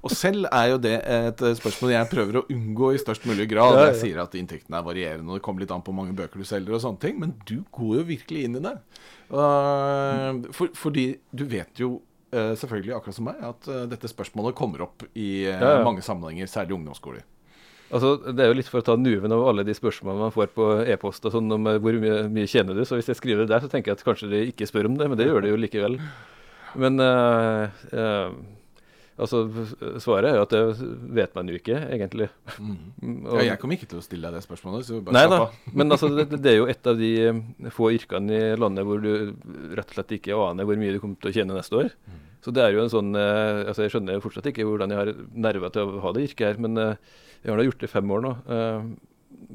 [0.00, 3.80] Og selv er jo det et spørsmål jeg prøver å unngå i størst mulig grad.
[3.90, 6.42] Jeg sier at inntektene er varierende, og det kommer litt an på hvor mange bøker
[6.42, 7.20] du selger og sånne ting.
[7.22, 8.76] Men du går jo virkelig inn i det.
[9.30, 11.96] Uh, for, fordi du vet jo
[12.34, 15.46] uh, selvfølgelig, akkurat som meg, at uh, dette spørsmålet kommer opp i
[15.86, 17.24] mange sammenhenger, særlig ungdomsskoler.
[17.94, 20.50] Altså, Det er jo litt for å ta nuven av alle de spørsmålene man får
[20.56, 22.82] på e-post og sånn om eh, hvor mye, mye, tjener du.
[22.88, 24.98] Så hvis jeg skriver det der, så tenker jeg at kanskje de ikke spør om
[24.98, 26.00] det, men det gjør de jo likevel.
[26.76, 28.34] Men uh, uh,
[29.16, 29.38] Altså,
[30.02, 32.26] Svaret er jo at det vet man jo ikke, egentlig.
[32.60, 32.74] Mm.
[33.30, 35.38] Og- Ja, jeg kommer ikke til å stille deg det spørsmålet, så bare Nei da,
[35.72, 39.32] men altså, det, det er jo et av de få yrkene i landet hvor du
[39.72, 41.88] rett og slett ikke aner hvor mye du kommer til å tjene neste år.
[42.04, 42.18] Mm.
[42.44, 45.00] Så det er jo en sånn uh, altså Jeg skjønner jo fortsatt ikke hvordan jeg
[45.00, 45.14] har
[45.48, 46.76] nerver til å ha det yrket her, men
[47.42, 48.32] jeg har da gjort det i fem år nå.
[48.48, 48.86] eh,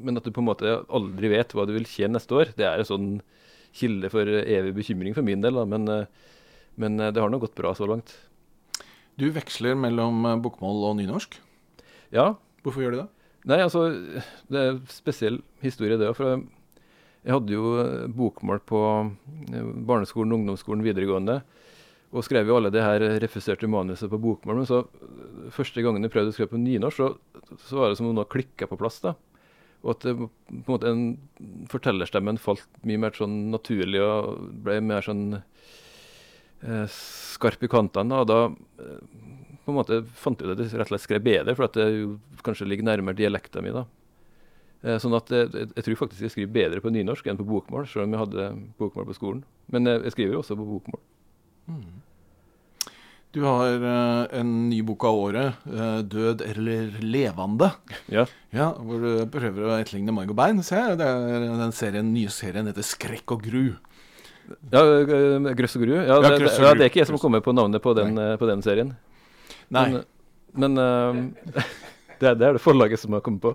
[0.02, 2.64] Men at du på en måte aldri vet hva du vil tjene neste år, det
[2.68, 3.08] er en sånn
[3.72, 5.54] kilde for evig bekymring for min del.
[5.54, 6.06] da, Men, eh,
[6.76, 8.14] men eh, det har nå gått bra så langt.
[9.18, 11.36] Du veksler mellom bokmål og nynorsk.
[12.12, 13.08] Ja, Hvorfor gjør du det?
[13.50, 13.80] Nei, altså,
[14.48, 16.14] det er en spesiell historie det òg.
[16.14, 16.36] For
[17.26, 17.72] jeg hadde jo
[18.14, 18.78] bokmål på
[19.88, 21.40] barneskolen, ungdomsskolen, videregående.
[22.12, 24.60] Og skrev jo alle det her refuserte manuset på bokmål.
[24.60, 28.00] Men så eh, første gangen jeg prøvde å skrive på nynorsk, så, så var det
[28.00, 29.00] som om noe klikka på plass.
[29.04, 29.14] da.
[29.82, 31.06] Og at det, på en måte en
[31.70, 38.20] fortellerstemmen falt mye mer sånn naturlig og ble mer sånn eh, skarp i kantene.
[38.22, 39.00] Og da eh,
[39.64, 41.78] på en måte fant jeg ut at jeg rett og slett skrev bedre, for at
[41.78, 42.14] det jo
[42.46, 43.74] kanskje ligger nærmere dialekta mi.
[43.74, 43.86] da.
[44.82, 47.46] Eh, sånn at jeg, jeg, jeg tror faktisk jeg skriver bedre på nynorsk enn på
[47.48, 48.48] bokmål, selv om jeg hadde
[48.78, 49.42] bokmål på skolen.
[49.74, 51.02] Men jeg, jeg skriver jo også på bokmål.
[53.32, 57.70] Du har uh, en ny bok av året, uh, 'Død eller levende'.
[58.12, 58.26] Ja.
[58.52, 60.60] Ja, Hvor du prøver å etterligne Margot Bein.
[60.66, 63.78] Se, det er den serien, nye serien heter 'Skrekk og gru'.
[64.72, 65.94] Ja, eh, Grøss og Gru.
[65.94, 68.48] Ja, det, det, ja, det er ikke jeg som kommer på navnet på den, på
[68.50, 68.90] den serien.
[69.72, 69.86] Nei.
[69.94, 71.62] Men, men uh,
[72.20, 73.54] det, er- det er forlaget som har kommet på.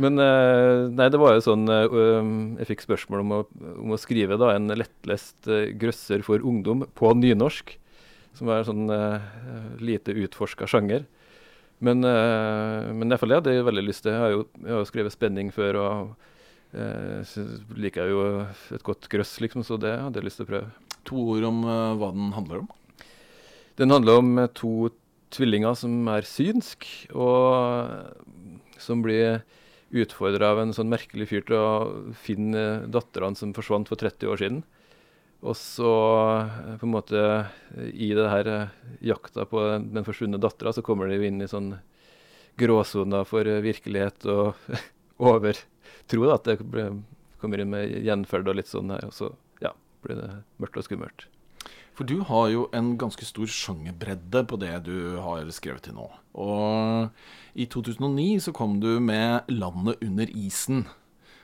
[0.00, 3.40] Men nei, det var jo sånn Jeg fikk spørsmål om å,
[3.82, 5.44] om å skrive da en lettlest
[5.76, 7.74] grøsser for ungdom på nynorsk.
[8.40, 9.20] Som var en sånn uh,
[9.84, 11.04] lite utforska sjanger.
[11.84, 14.16] Men, uh, men det hadde jeg veldig lyst til.
[14.16, 16.14] Jeg har jo, jeg har jo skrevet spenning før, og
[16.72, 17.36] uh,
[17.76, 18.24] liker jeg jo
[18.78, 20.96] et godt grøss, liksom, så det hadde jeg lyst til å prøve.
[21.12, 22.72] To ord om uh, hva den handler om.
[23.80, 24.74] Den handler om to
[25.36, 29.42] tvillinger som er synsk, og som blir
[29.90, 31.70] utfordra av en sånn merkelig fyr til å
[32.24, 34.60] finne datterne som forsvant for 30 år siden.
[35.40, 35.90] Og så
[36.36, 37.20] eh, på en måte
[37.92, 38.74] i det her eh,
[39.12, 41.74] jakta på den, den forsvunne dattera, så kommer de jo inn i sånn
[42.60, 44.60] gråsoner for eh, virkelighet og
[45.32, 46.26] overtro.
[46.26, 46.90] da, At det ble,
[47.40, 49.32] kommer inn med gjenferd og litt sånn her, og så
[49.64, 49.72] ja,
[50.04, 50.30] blir det
[50.60, 51.28] mørkt og skummelt.
[51.96, 56.06] For du har jo en ganske stor sjangerbredde på det du har skrevet til nå.
[56.40, 57.10] Og
[57.52, 60.86] i 2009 så kom du med 'Landet under isen'.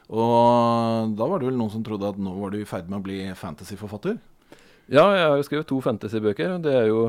[0.06, 3.00] Og da var det vel noen som trodde at nå var du i ferd med
[3.00, 4.18] å bli fantasyforfatter?
[4.86, 6.58] Ja, jeg har jo skrevet to fantasybøker.
[6.62, 7.00] Det er jo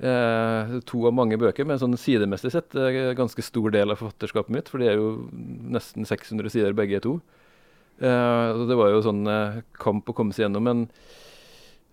[0.00, 4.00] eh, to av mange bøker, men sånn sidemessig sett er en ganske stor del av
[4.00, 4.70] forfatterskapet mitt.
[4.72, 5.10] For de er jo
[5.76, 7.18] nesten 600 sider begge to.
[8.00, 10.64] Eh, det var jo sånn eh, kamp å komme seg gjennom.
[10.70, 10.86] Men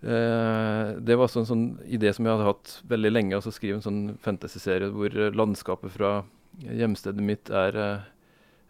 [0.00, 3.36] eh, det var sånn, sånn idé som jeg hadde hatt veldig lenge.
[3.36, 6.16] Altså skrive en sånn fantasyserie hvor landskapet fra
[6.64, 7.76] hjemstedet mitt er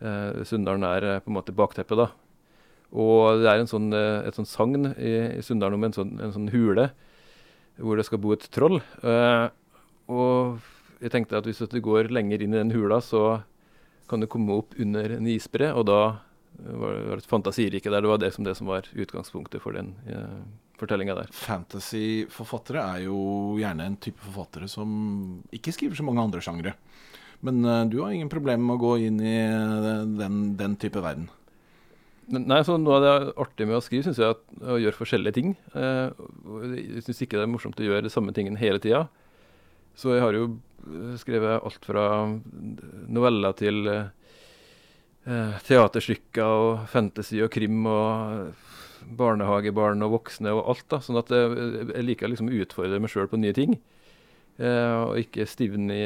[0.04, 2.10] eh, eh, Sunndalen er eh, på en måte bakteppet, da.
[2.94, 6.34] Og det er sånn, eh, et sånn sagn i, i Sunndalen om en sånn, en
[6.36, 6.90] sånn hule
[7.82, 8.78] hvor det skal bo et troll.
[9.02, 9.48] Eh,
[10.12, 10.60] og
[11.02, 13.42] jeg tenkte at hvis du går lenger inn i den hula, så
[14.10, 16.00] kan du komme opp under en isbre, og da
[16.54, 18.04] var det et fantasirike der.
[18.04, 20.44] Det var det som, det som var utgangspunktet for den eh,
[20.78, 21.32] fortellinga der.
[21.34, 23.18] Fantasyforfattere er jo
[23.58, 24.92] gjerne en type forfattere som
[25.54, 26.76] ikke skriver så mange andre sjangre.
[27.40, 31.02] Men uh, du har ingen problemer med å gå inn i eh, den, den type
[31.04, 31.28] verden.
[32.32, 35.36] Nei, så Noe av det artige med å skrive syns jeg er å gjøre forskjellige
[35.36, 35.50] ting.
[35.76, 36.22] Eh,
[36.72, 39.04] jeg syns ikke det er morsomt å gjøre de samme tingene hele tida.
[39.98, 40.54] Så jeg har jo
[41.20, 42.06] skrevet alt fra
[43.12, 43.86] noveller til
[45.24, 48.58] teaterstykker og fantasy og krim og
[49.16, 50.86] barnehagebarn og voksne og alt.
[50.92, 51.52] da, Sånn at jeg,
[51.92, 53.78] jeg liker liksom å utfordre meg sjøl på nye ting.
[54.58, 56.04] Og ikke stivne i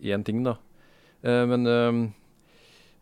[0.00, 0.56] én ting, da.
[1.22, 2.00] Eh, men eh,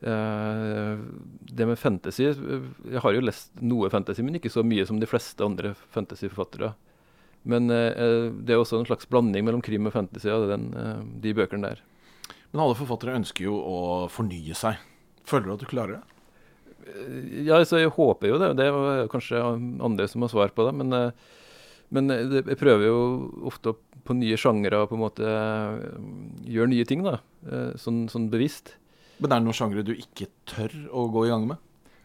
[0.01, 0.99] Eh,
[1.41, 5.01] det med fantasy eh, Jeg har jo lest noe fantasy, men ikke så mye som
[5.03, 6.75] de fleste andre fantasyforfattere.
[7.49, 10.67] Men det er også en slags blanding mellom krim og fantasy av den,
[11.23, 11.79] de bøkene der.
[12.51, 13.79] Men alle forfattere ønsker jo å
[14.13, 14.77] fornye seg.
[15.25, 16.03] Føler du at du klarer det?
[17.47, 18.51] Ja, jeg håper jo det.
[18.59, 20.75] Det er kanskje andre som har svar på det.
[20.83, 20.99] Men,
[21.95, 22.99] men eh, jeg prøver jo
[23.49, 23.79] ofte å-
[24.09, 25.89] på nye sjangere på en måte eh,
[26.49, 27.19] gjøre nye ting, da.
[27.47, 28.75] Eh, Sånn, sånn bevisst.
[29.21, 31.59] Men er det noen sjangere du ikke tør å gå i gang med?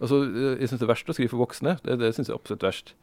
[0.04, 0.24] Altså,
[0.60, 1.78] jeg syns det er verst å skrive for voksne.
[1.86, 2.94] Det, det syns jeg absolutt verst.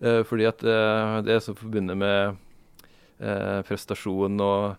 [0.00, 2.36] Eh, fordi at det er så forbundet med
[3.20, 4.76] eh, prestasjon og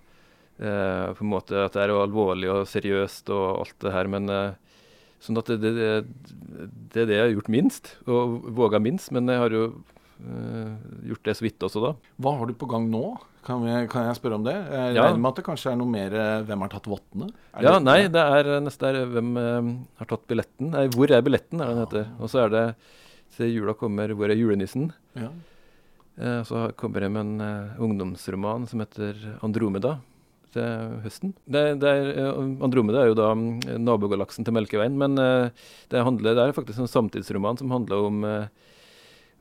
[0.61, 4.09] eh, på en måte at det er jo alvorlig og seriøst og alt det her.
[4.13, 4.31] Men
[5.21, 9.11] sånn at det, det, det, det er det jeg har gjort minst, og våga minst.
[9.13, 9.63] Men jeg har jo
[11.07, 11.91] gjort det så vidt også, da.
[12.21, 13.17] Hva har du på gang nå?
[13.47, 14.53] Kan, vi, kan jeg spørre om det?
[14.55, 15.03] Jeg Ja.
[15.07, 17.29] regner med at det kanskje er noe mer eh, 'Hvem har tatt vottene'?
[17.61, 20.71] Ja, det- nei, det er eh, neste er hvem eh, har tatt billetten?
[20.71, 22.07] Nei, hvor er billetten, er det den heter.
[22.19, 22.75] Og så er det
[23.29, 24.91] 'Se jula kommer 'Hvor er julenissen'?
[25.15, 25.29] Ja.
[26.19, 29.99] Eh, så kommer jeg med en eh, ungdomsroman som heter 'Andromeda'
[30.51, 30.63] til
[31.03, 31.33] høsten.
[31.47, 35.49] Det, det er, eh, Andromeda er jo da mm, nabogalaksen til Melkeveien, men eh,
[35.89, 38.47] det, handler, det er faktisk en samtidsroman som handler om eh,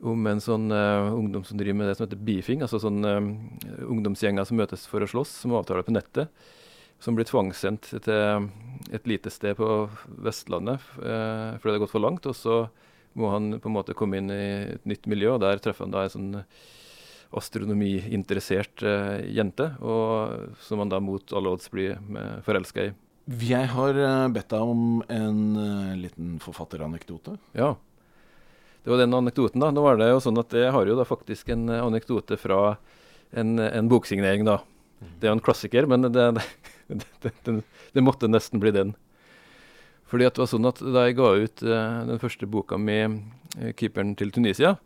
[0.04, 3.20] om en sånn uh, ungdom som driver med det som heter beefing, altså sånn uh,
[3.86, 6.32] ungdomsgjenger som møtes for å slåss, som avtaler på nettet.
[7.00, 8.46] Som blir tvangssendt til
[8.88, 9.66] et lite sted på
[10.24, 12.28] Vestlandet uh, fordi det har gått for langt.
[12.28, 12.58] Og så
[13.16, 15.96] må han på en måte komme inn i et nytt miljø, og der treffer han
[15.96, 16.30] da en sånn
[17.36, 21.96] astronomiinteressert uh, jente, og som han da mot alle odds blir
[22.46, 22.94] forelska i.
[23.42, 23.96] Jeg har
[24.30, 25.40] bedt deg om en
[25.98, 27.34] liten forfatteranekdote.
[27.58, 27.72] Ja.
[28.86, 29.72] Det var den anekdoten, da.
[29.74, 32.76] Nå var det jo sånn at jeg har jo da faktisk en eh, anekdote fra
[33.34, 34.60] en, en boksignering, da.
[35.18, 36.26] Det er jo en klassiker, men det,
[36.86, 38.94] det, det, det, måtte nesten bli den.
[40.06, 43.00] Fordi at det var sånn at da jeg ga ut eh, den første boka mi,
[43.02, 44.76] eh, 'Keeperen til Tunisia',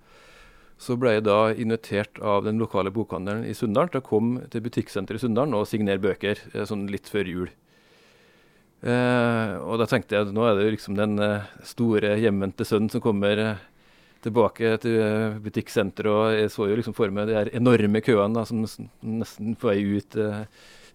[0.80, 4.64] så ble jeg da invitert av den lokale bokhandelen i Sunndal til å komme til
[4.64, 7.50] butikksenteret i Sunndal og signere bøker sånn litt før jul.
[8.80, 11.20] Eh, og da tenkte jeg at nå er det jo liksom den
[11.68, 13.60] store hjemvendte sønnen som kommer
[14.24, 18.36] tilbake til eh, butikksenteret, og jeg så jo liksom for meg de her enorme køene
[18.36, 20.42] da, som nesten på vei ut eh,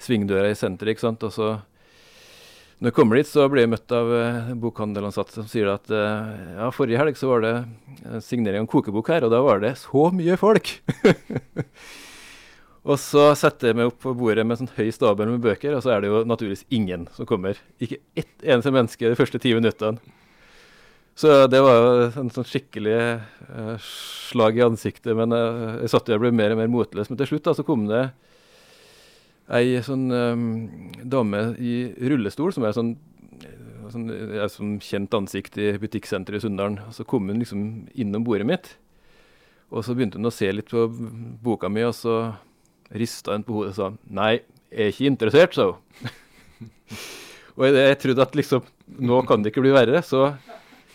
[0.01, 0.95] svingdøra i senteret.
[0.95, 1.55] ikke sant, og så
[2.75, 5.87] når jeg kommer dit, så blir jeg møtt av eh, en bokhandelansatt som sier at
[5.95, 9.39] eh, ja, forrige helg så var det eh, signering av en kokebok her, og da
[9.45, 10.73] var det så mye folk!
[12.89, 15.85] og så setter jeg meg opp på bordet med sånn høy stabel med bøker, og
[15.85, 17.61] så er det jo naturligvis ingen som kommer.
[17.79, 20.03] Ikke ett eneste menneske de første ti minuttene.
[21.15, 22.95] Så det var jo en sånn skikkelig
[23.47, 27.07] uh, slag i ansiktet, men uh, jeg satt og ble mer og mer motløs.
[27.07, 28.09] Men til slutt da, så kom det
[29.55, 30.47] ei sånn um,
[31.07, 31.75] dame i
[32.11, 32.95] rullestol, som er sånn,
[33.93, 36.81] sånn, er som kjent ansikt i butikksenteret i Sunndalen.
[36.95, 37.63] Så kom hun liksom
[37.95, 38.73] innom bordet mitt,
[39.71, 40.83] og så begynte hun å se litt på
[41.45, 42.17] boka mi, og så
[42.91, 44.33] rista hun på hodet og sa nei,
[44.67, 46.11] jeg er ikke interessert, hun.
[47.55, 48.67] og jeg, jeg trodde at liksom
[48.99, 50.33] nå kan det ikke bli verre, så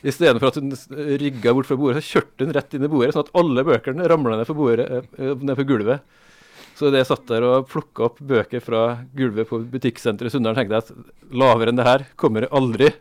[0.06, 0.72] istedenfor at hun
[1.20, 4.08] rygga bort fra bordet, så kjørte hun rett inn i bordet, sånn at alle bøkene
[4.10, 6.18] ramla ned, på eh, ned på gulvet.
[6.78, 8.82] Så det jeg satt der og plukka opp bøker fra
[9.16, 12.92] gulvet på butikksenteret i Sunndal, tenkte jeg at lavere enn det her kommer jeg aldri.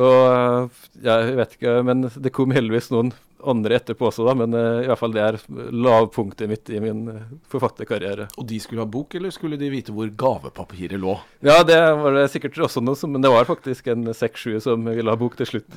[0.00, 3.12] Og eh, jeg vet ikke, men det kom heldigvis noen
[3.46, 4.34] andre etterpå også, da.
[4.38, 5.38] Men uh, i hvert fall det er
[5.74, 7.20] lavpunktet mitt i min uh,
[7.52, 8.28] forfatterkarriere.
[8.40, 11.14] Og de skulle ha bok, eller skulle de vite hvor gavepapiret lå?
[11.44, 14.84] Ja, det var det sikkert også noe som Men det var faktisk en seks-sju som
[14.88, 15.70] ville ha bok til slutt.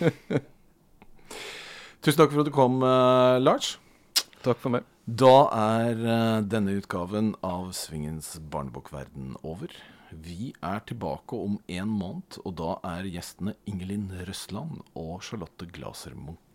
[2.00, 3.76] Tusen takk for at du kom, uh, Lars.
[4.40, 4.86] Takk for meg.
[5.10, 5.96] Da er
[6.46, 9.72] denne utgaven av Svingens barnebokverden over.
[10.10, 16.16] Vi er tilbake om en måned, og da er gjestene Ingelin Røsland og Charlotte Glaser
[16.18, 16.49] Munch.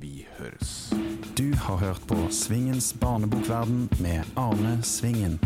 [0.00, 0.94] Vi høres.
[1.38, 5.40] Du har hørt på Svingens barnebokverden med Arne Svingen.